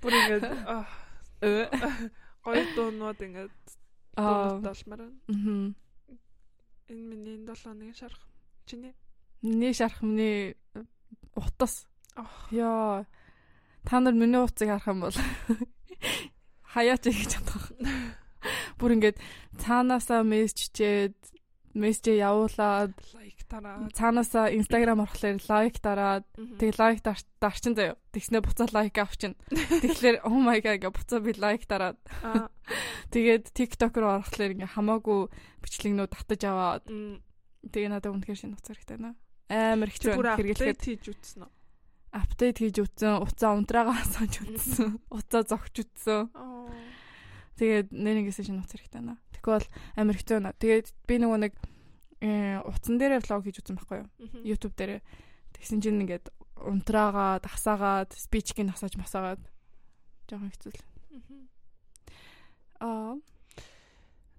[0.00, 0.44] Бүр ингээд
[2.44, 3.50] гоё дуунууд ингээд
[4.16, 5.00] дуунууд болмаар.
[6.88, 8.22] Энэ миний энэ 7 хоногийн шарах.
[8.66, 8.94] Чиний
[9.42, 10.56] Миний шарах миний
[11.34, 11.86] утас.
[12.50, 13.04] Яа.
[13.84, 15.16] Та нар миний утсыг харах юм бол
[16.62, 17.72] хаяач гэж бодох.
[18.78, 19.18] Бүр ингээд
[19.58, 21.16] цаанаасаа мессеж чичээд
[21.74, 22.94] мессеж явуулаад
[23.38, 26.24] лайк дараад цаанаасаа инстаграм орохлоор лайк дараад
[26.58, 26.98] тэг лайк
[27.38, 27.94] дарчин заяа.
[28.10, 29.38] Тэгснэ буцаад лайк авчин.
[29.54, 32.02] Тэгэхээр oh my god гэ буцаа би лайк дараад.
[33.14, 35.30] Тэгээд TikTok руу орохлоор ингээ хамаагүй
[35.62, 36.84] бичлэгнүүд татаж аваад.
[37.70, 39.14] Тэгээ надад үнэхээр шинэ утас хэрэгтэй байна
[39.48, 41.52] амар хэцүү хэрэглэхэд хийж үтсэн үү?
[42.12, 46.28] Апдейт хийж үтсэн, уцаа унтраагаа сонж үтсэн, уцаа зогч үтсэн.
[47.56, 49.16] Тэгээд нэрнгэсэн шинэ утас хэрэгтэй байна.
[49.40, 49.64] Бол
[49.96, 50.52] амар хэцүү байна.
[50.60, 51.52] Тэгээд би нөгөө нэг
[52.20, 54.08] утсан дээрээ влог хийж үтсэн байхгүй юу?
[54.42, 55.00] YouTube дээрээ.
[55.54, 59.42] Тэгсэн чинь ингээд унтраагаа, дасаагаад, спичкийг насааж масаагаад
[60.26, 60.82] жоохон хэцүү л.
[62.82, 63.14] Аа.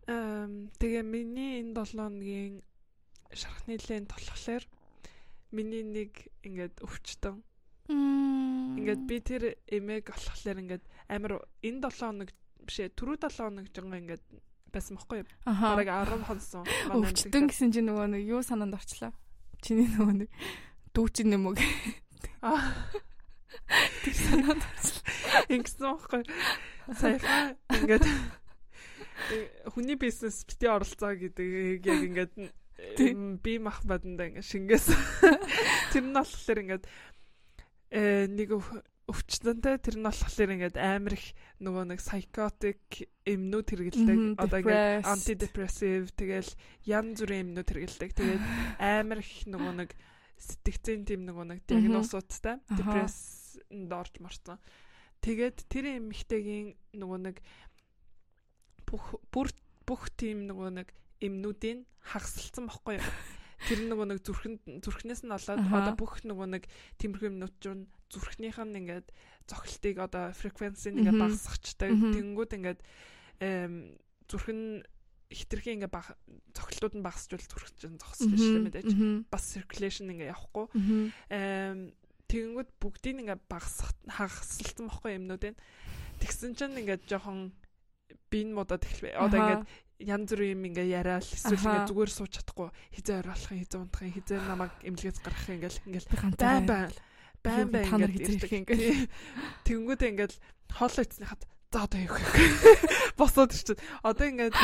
[0.10, 2.64] Эм тэгээ миний энэ 7 хоногийн
[3.32, 4.64] шархны лент болохоор
[5.52, 6.12] миний нэг
[6.44, 7.38] ингээд өвчтөн.
[7.90, 12.30] Ингээд би тэр эмээг болохоор ингээд амар энэ 7 хоног
[12.66, 14.26] бишээ түрүү 7 хоног жингаа ингээд
[14.74, 15.30] байсан байхгүй юу?
[15.46, 16.66] Бараг 10 хонсон.
[16.94, 19.12] Өвчтөн гэсэн чинь нөгөө нэг юу санаанд орчлаа.
[19.62, 20.30] Чиний нөгөө нэг
[20.96, 21.58] дүүчин юм уу?
[22.42, 22.74] Аа.
[24.04, 25.04] Тэр санаанд орчлаа.
[25.50, 26.24] Ингэсэн байхгүй.
[26.96, 28.06] Саяхан ингээд
[29.74, 32.34] хүний бизнес бити оролцоо гэдэг яг ингээд
[33.44, 34.88] би мах баданда ингээ шингээс
[35.92, 36.84] тэр нь болохоор ингээд
[37.92, 38.50] э нэг
[39.10, 44.18] өвчтөнтэй тэр нь болохоор ингээд амар их нөгөө нэг psychotic эмнүүд хэрэгэлдэг.
[44.38, 46.52] Одоо ингээд antidepressive тэгэл
[46.86, 48.10] янз бүрийн эмнүүд хэрэгэлдэг.
[48.14, 48.44] Тэгээд
[48.78, 49.90] амар их нөгөө нэг
[50.40, 54.62] сэтгцэн тийм нөгөө нэг диагнозуудтай депрессэнд орж марсан
[55.20, 57.38] тэгээд тэр эмэгтэйгийн нөгөө нэг
[58.88, 59.52] бүх бүр
[59.84, 60.88] бүх тийм нөгөө нэг
[61.20, 63.04] эмнүүдийн хагасалсан бохгүй юу?
[63.68, 66.64] Тэр нөгөө нэг зүрхэнд зүрхнээс нь болоод одоо бүх нөгөө нэг
[67.02, 69.08] тиймэрхүү юмнууд чинь зүрхнийх нь ингээд
[69.50, 72.80] цогцолтыг одоо фреквенцийг ингээд багасгачтай тэнгүүд ингээд
[74.30, 74.86] зүрхэн
[75.30, 76.18] хитрхийн ингээ баг
[76.58, 78.90] цогцлтууд нь багасжвал зүрх чинь зогсож шүү мэдээж.
[79.30, 80.66] Бас circulation ингээ явахгүй.
[82.30, 85.62] Тэгэнгүүт бүгдийг ингээ багасгах хагасалтсан бохгүй юмнууд энэ
[86.22, 87.54] тэгсэн чинь ингээ жоохон
[88.30, 89.62] бин модод эхлэв одоо ингээ
[90.00, 92.72] янз бүрийн юм ингээ яриад эсвэл ингээ зүгээр сууж чадахгүй.
[92.96, 96.08] Хизээ оролцох хизээ унтах хизээ намайг эмнэлгээс гаргах ингээл ингээл
[96.40, 96.92] байн байн
[97.44, 98.54] байн байн ингээ ирдэг.
[98.64, 98.80] ингээ
[99.68, 100.38] тэгэнгүүтээ ингээл
[100.72, 102.32] хоол ицснийхад за одоо юу гэх
[103.20, 104.56] босоод ирчихсэн одоо ингээд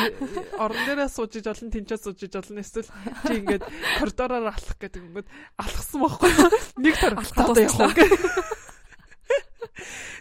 [0.58, 2.90] орон дээрээ сууж иж олон тэнцээ сууж иж олон эсвэл
[3.28, 3.62] чи ингээд
[4.02, 6.30] коридороор алах гэдэг ингээд алхсан байхгүй.
[6.82, 7.94] Нэг төр одоо явах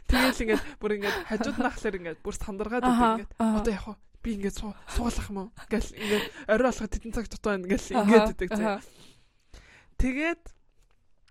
[0.06, 4.58] Тэгэл ингээд бүр ингээд хажууд нахлаар ингээд бүр сандаргаад байдаг ингээд одоо явах би ингээд
[4.58, 5.50] суулгах юм уу?
[5.70, 8.82] Ингээл ингээд орой болоход тедэн цаг дутуу байна ингээл ингээд өгдөг зэ.
[10.02, 10.44] Тэгээд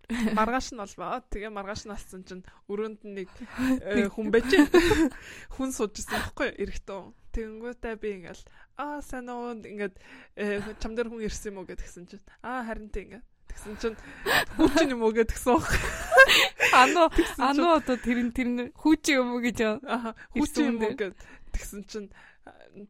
[0.08, 1.20] маргааш нь болвоо.
[1.26, 3.28] Тэгээ маргааш нь алсан чинь өрөөнд нэг
[3.82, 4.46] э, хүн байж
[5.58, 7.10] хүн суужсэн байхгүй эрэхтэн.
[7.34, 8.44] Тэнгүүтээ би ингээл
[8.78, 9.98] аа сайн уу ингээд
[10.38, 13.96] э, чам дээр хүн ирсэн юм уу гэдгсэн чинь аа харин тийм ингээд тэгсэн чинь
[14.54, 15.72] хүүчин юм уу гэдгсэн баг.
[16.74, 21.16] Ану ану одоо тэр тэр хүүчин юм уу гэж аа хүүчин юм уу гэд
[21.54, 22.08] тэгсэн чинь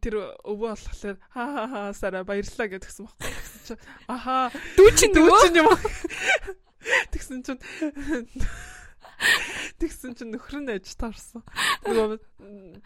[0.01, 0.14] тэр
[0.45, 3.30] өвөө болохоор ха ха ха сара баярлаа гэдгсэн байхгүй.
[3.32, 4.37] Тэгсэн чинь аха
[4.76, 5.68] дүүчин дүүчин юм.
[7.12, 7.61] Тэгсэн чинь
[9.78, 11.45] Тэгсэн чинь нөхөр нь аж таарсан.
[11.87, 12.18] Нөгөө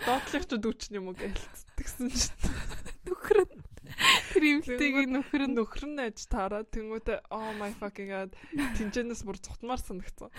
[0.05, 1.66] доотлох ч дүүчин юм уу гэлц.
[1.78, 2.36] Тэгсэн чинь
[3.09, 3.68] нөхөр нь
[4.32, 8.30] тэр имлтэйг нөхөр нь нөхөр нь аж таараа тэнгуүтэ oh my fucking god
[8.76, 10.30] тэнцэнэс бүр цутмаар санагцсан.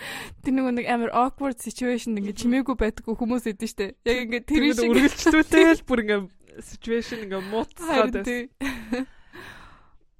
[0.46, 3.98] Тэр нөгөө нэг амар awkward situation ингээ чимээгүй байдаггүй хүмүүс идэв штэ.
[4.06, 6.20] Яг ингээ тэр шиг үргэлжлүүлтэй л бүр ингээ
[6.62, 8.48] situation ингээ мууцгаад байсан.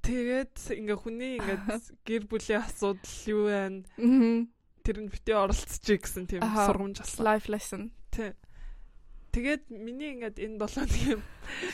[0.00, 1.58] Тэгээд ингээ хүний ингээ
[2.08, 3.84] гэр бүлийн асуудал юу байна?
[4.80, 7.22] Тэр нь битээ оролцчих гэсэн тийм сургамж болсон.
[7.22, 7.82] Life lesson.
[8.10, 8.32] Тий.
[9.30, 11.22] Тэгээд миний ингээд энэ 7 өдрийн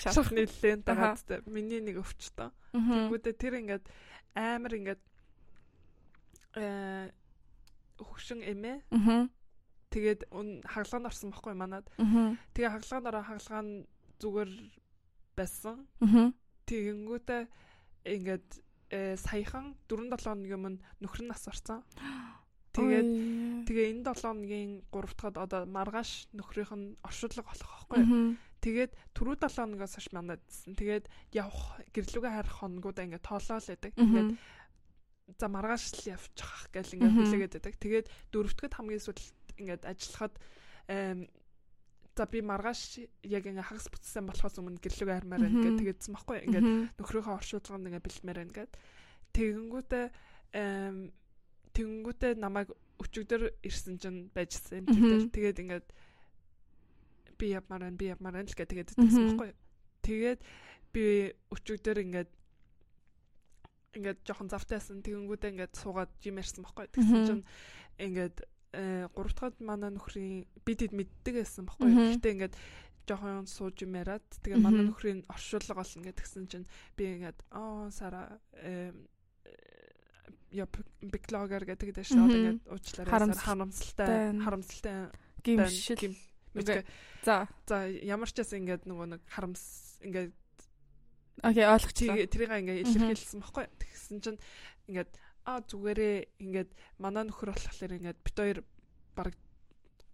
[0.04, 2.50] шахны лент дагаад миний нэг өвчтөө.
[2.76, 3.84] Тэгвэл тэр ингээд
[4.36, 5.02] амар ингээд
[6.60, 7.08] э
[7.96, 8.84] хөвшин эмээ.
[9.88, 11.88] Тэгээд хагалгаанд орсон байхгүй манад.
[12.52, 13.68] Тэгээ хагалгаанд ороо хагалгаан
[14.20, 14.50] зүгээр
[15.36, 15.86] байсан.
[16.66, 17.42] Тэгэнгүүтээ
[18.06, 18.48] ингээд
[18.90, 21.82] э, саяхан 4 7 хоногийн өмнө нөхөр нь нас орсон.
[22.76, 23.08] Тэгээд
[23.64, 28.04] тэгээ энэ 7 хоногийн 3 дахад одоо маргааш нөхрийнх нь оршуулга болох байхгүй.
[28.60, 30.74] Тэгээд түрүү 7 хоногоос хойш манайдсан.
[30.76, 33.92] Тэгээд явах гэрлүүгээ харах хоногудаа ингээд тоолоо л байдаг.
[33.96, 34.30] Ингээд
[35.40, 37.74] за маргааш л явчих гэл ингээд хүлээгээд байдаг.
[37.80, 39.22] Тэгээд дөрөвдөд хамгийн сүүлд
[39.56, 40.34] ингээд ажиллахад
[42.16, 46.38] за би маргааш яг ингээ хагас бүтсэн болохоос өмнө гэрлүүгээ хармаар байна гэдэг тэгээдсэн баггүй
[46.48, 48.72] ингээд нөхрийнхөө оршуулганд ингээ бэлтмээр байна гэд.
[49.36, 50.06] Тэгэнгүүтээ
[51.76, 55.86] тэгэнгүүтээ намайг өчигдөр ирсэн чинь байжсэн юм тэгэл тэгээд ингээд
[57.36, 59.50] би явмаар байна би явмаар байна л гэдэг тэгээд тэгсэн баггүй
[60.00, 60.40] тэгээд
[60.96, 61.04] би
[61.52, 62.30] өчигдөр ингээд
[64.00, 67.44] ингээд жоохон завтайсан тэгэнгүүтээ ингээд суугаад жим ярьсан баггүй тэгсэн чинь
[68.00, 68.36] ингээд
[68.76, 71.88] 3 дахад манай нөхрийн бид хэд мэддэг байсан баггүй.
[72.20, 72.54] Гэхдээ ингээд
[73.06, 76.66] жоохон сууж юм яриад тэгээ манай нөхрийн оршуулга олно гэдгсэн чинь
[76.98, 78.40] би ингээд аа сара
[80.52, 80.66] я
[81.00, 83.12] бэклогер гэдэг дэш одоо ингээд уучлаарай.
[83.34, 84.96] Харамсалтай харамсалтай
[85.42, 86.14] гимшил
[87.24, 87.48] за.
[87.66, 90.34] За ямар ч гэсэн ингээд нөгөө нэг харамс ингээд
[91.42, 94.40] окей ойлгочихлоо тэрийг ингээд илэрхийлсэн баггүй тэгсэн чинь
[94.88, 95.10] ингээд
[95.46, 98.58] а зүгээрээ ингээд манай нөхөр болохоор ингээд бит хоёр
[99.14, 99.32] баг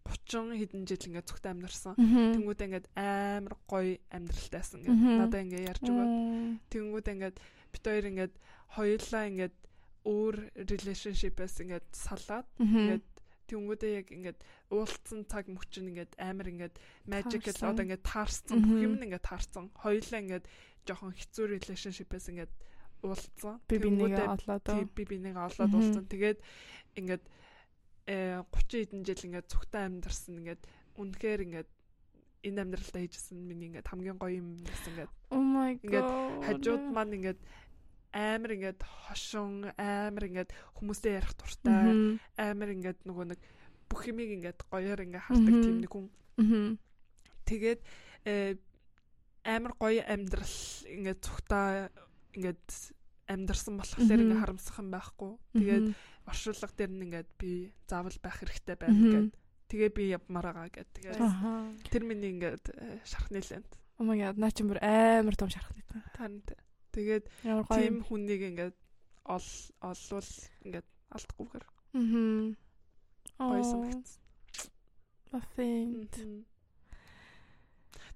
[0.05, 1.95] 30 хэдэн жил ингээд зүгт амьдарсан.
[1.97, 6.13] Тэнгүүд ингээд амар гоё амьдралтайсан ингээд надаа ингээд ярьж өгөөд
[6.69, 7.37] тэнгүүд ингээд
[7.73, 8.35] бит хоёр ингээд
[8.77, 9.57] хоёулаа ингээд
[10.03, 10.37] өөр
[10.69, 13.07] relationship-аас ингээд салаад ингээд
[13.47, 14.39] тэнгүүдээ яг ингээд
[14.75, 16.75] уулцсан цаг мөчн ингээд амар ингээд
[17.07, 19.71] magical одоо ингээд таарсан бүх юм ингээд таарсан.
[19.79, 20.45] Хоёулаа ингээд
[20.87, 22.53] жоохон хэцүү relationship-аас ингээд
[23.03, 23.61] уулзсан.
[23.69, 26.07] Би бинийгээ олоод би бинийгээ олоод уулзсан.
[26.07, 26.39] Тэгээд
[26.99, 27.25] ингээд
[28.07, 30.33] э 30 хэдэн жил ингээд зүгтээ амьдарсан.
[30.41, 30.63] Ингээд
[30.99, 31.71] үнэхээр ингээд
[32.43, 35.13] энэ амьдралтаа хийжсэн миний ингээд хамгийн гоё юм гэсэн ингээд.
[35.31, 35.85] Oh my god.
[35.87, 36.09] ингээд
[36.47, 37.41] хажууд маань ингээд
[38.13, 43.41] амар ингээд хошин амар ингээд хүмүүстэй ярих дуртай амар ингээд нөгөө нэг
[43.89, 46.07] бүх юмыг ингээд гоёор ингээд хардаг тийм нэг хүн.
[47.47, 47.81] Тэгээд
[48.27, 48.59] э,
[49.47, 51.89] амар гоё амьдрал ингээд цухтаа
[52.37, 52.67] ингээд
[53.29, 55.33] амьдарсан болохоор ингээ харамсах юм байхгүй.
[55.57, 55.87] Тэгээд
[56.27, 59.33] оршуулга дээр нь ингээд би заавал байх хэрэгтэй байна гэд.
[59.71, 60.89] Тэгээ би явмаар байгаа гэд.
[60.97, 61.21] Тэгээд
[61.89, 63.73] тэр миний ингээд э, шархны лент.
[64.01, 65.83] Oh my god, наа чи бүр амар том шархны.
[66.17, 66.57] Танд.
[66.93, 67.25] Тэгээд
[67.73, 68.77] тийм хүнийг ингээд
[69.25, 69.47] ол
[69.81, 70.31] олвол
[70.67, 71.65] ингээд алдахгүйгээр.
[73.39, 73.49] Аа.
[73.49, 74.19] Гоё санагц.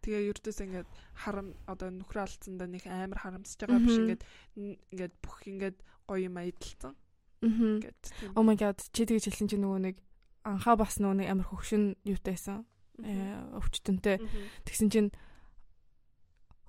[0.07, 0.89] Тэгээ ердөөс ингээд
[1.19, 4.23] харам одоо нөхрөө алдсандаа нэг амар харамсаж байгаа биш ингээд
[4.95, 5.77] ингээд бүх ингээд
[6.07, 6.95] гоё юм аялдсан.
[7.43, 8.03] Ингээд.
[8.39, 9.97] Oh my god чи тэгж хэлсэн чи нөгөө нэг
[10.47, 12.63] анхаа бас нөгөө нэг амар хөвшин юутайсан.
[13.03, 14.23] Э өвчтөнтэй.
[14.63, 15.11] Тэгсэн чинь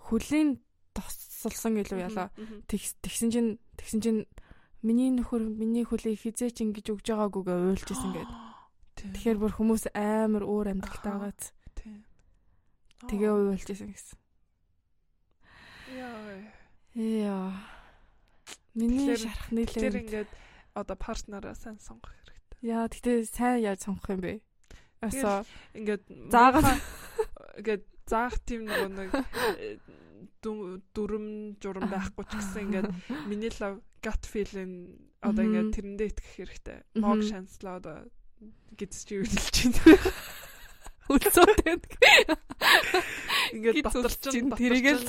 [0.02, 0.58] хөлийн
[0.98, 2.34] тосолсон гэлөө ялаа.
[2.66, 4.22] Тэгсэн чинь тэгсэн чинь
[4.82, 8.32] миний нөхөр миний хөлийг хизээч ингэж өгж байгаагүйгээ уйлжсэн гээд.
[8.98, 11.54] Тэгэхээр бүр хүмүүс амар өөр амьдралтай байгааз.
[13.06, 14.18] Тэгээ уйлжсэн гэсэн.
[15.94, 16.42] Яа.
[16.98, 17.54] Яа.
[18.74, 19.78] Миний шарах нийлээ.
[19.78, 20.30] Тэр ингээд
[20.74, 22.38] одоо партнераа сайн сонгох хэрэгтэй.
[22.66, 24.42] Яа, гэтээ сайн яаж сонгох юм бэ?
[25.06, 25.46] Асаа
[25.78, 26.70] ингээд заагаад
[27.62, 29.78] ингээд заах тийм нэг э,
[30.42, 32.90] дүрм журам байхгүй ч гэсэн ингээд
[33.30, 36.78] миний лав gut feeling одоо ингээд тэрэндээ итгэх хэрэгтэй.
[36.98, 37.98] Мог шанслаа одоо
[39.14, 40.02] юу хэлж байна.
[41.08, 41.76] Үлсөөтэй.
[43.56, 45.06] Ингээд Гидс дотор үлсэж чинь чинь тэрийгээ л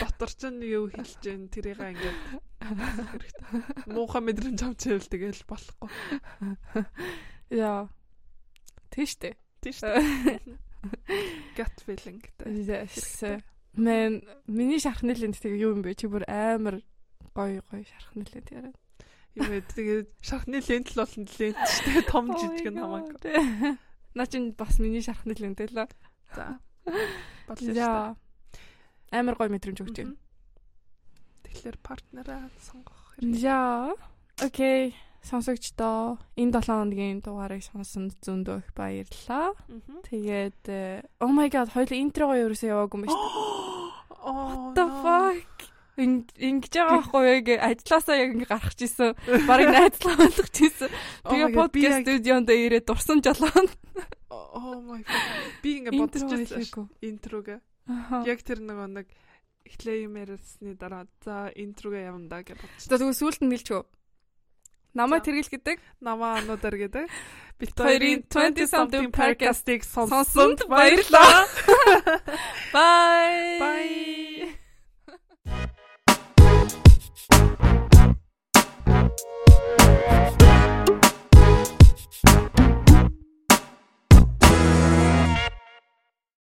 [0.00, 2.18] дотор чинь юу хэлж байна тэрийгээ ингээд
[2.64, 3.92] хэрэгтэй.
[3.92, 5.90] Муухай мэдрэмж авч байвал тэгэл болохгүй.
[7.52, 7.88] Яа.
[8.88, 9.36] Тийштэй.
[9.60, 10.40] Дээ.
[11.56, 12.46] Gut feeling гэдэг.
[12.68, 13.40] Yes.
[13.74, 15.96] Мэн миний шархны лент тэгээ юу юм бэ?
[15.96, 16.84] Чи бүр амар
[17.32, 18.74] гоё гоё шархны лент яриа.
[19.34, 22.04] Юм ээ тэгээд шархны лент л болно лент шүү дээ.
[22.06, 23.18] Том жижиг нь хамаагүй.
[24.14, 25.88] Наа чин бас миний шархны лент л.
[26.34, 26.58] За.
[27.48, 28.16] Бодлоо.
[29.10, 30.14] Амар гоё мэдрэмж өгч байна.
[30.14, 30.22] Мгм.
[31.44, 33.42] Тэгэхээр партнераа сонгох хэрэгтэй.
[33.42, 33.94] Яа.
[34.42, 34.94] Окей.
[35.24, 39.56] Сонсогчдоо энэ 7 хоногийн дугаарыг сонсон зөндөө их баярлалаа.
[40.04, 43.42] Тэгээд э, oh my god хоёул интрого ерөөсөө яваагүй юм шүү дээ.
[44.24, 45.73] Oh, What the fuck?
[45.94, 49.14] Ин- Ингэж байгаа байхгүй яг ажилласаа яг ингэ гарах чийсэн.
[49.46, 50.90] Барыг найзлаа болгох чийсэн.
[51.22, 53.68] Тэгээ подкаст студионд ирээд дурсан жолоон.
[54.30, 55.62] Oh my god.
[55.62, 56.22] Би ингээ бодож
[56.98, 57.62] Интро байсан.
[57.86, 58.24] Аха.
[58.26, 59.06] Яг тэр нөгөө нэг
[59.70, 62.82] эхлээ юм яриасны дараа за интрога явна да гэж бодож.
[62.90, 63.82] За тэгвэл сүүлд нь нэлчүү.
[64.94, 65.26] Намайг За.
[65.30, 65.78] тэргэл гэдэг.
[66.00, 67.06] Намаа ануудаар гэдэг.
[67.58, 71.46] Бит Хоёрын хоёрын 20 20 something podcast-ыг Сонсонд баярлалаа.
[72.74, 73.58] Bye.
[75.46, 75.74] Bye.
[77.16, 77.54] Oh,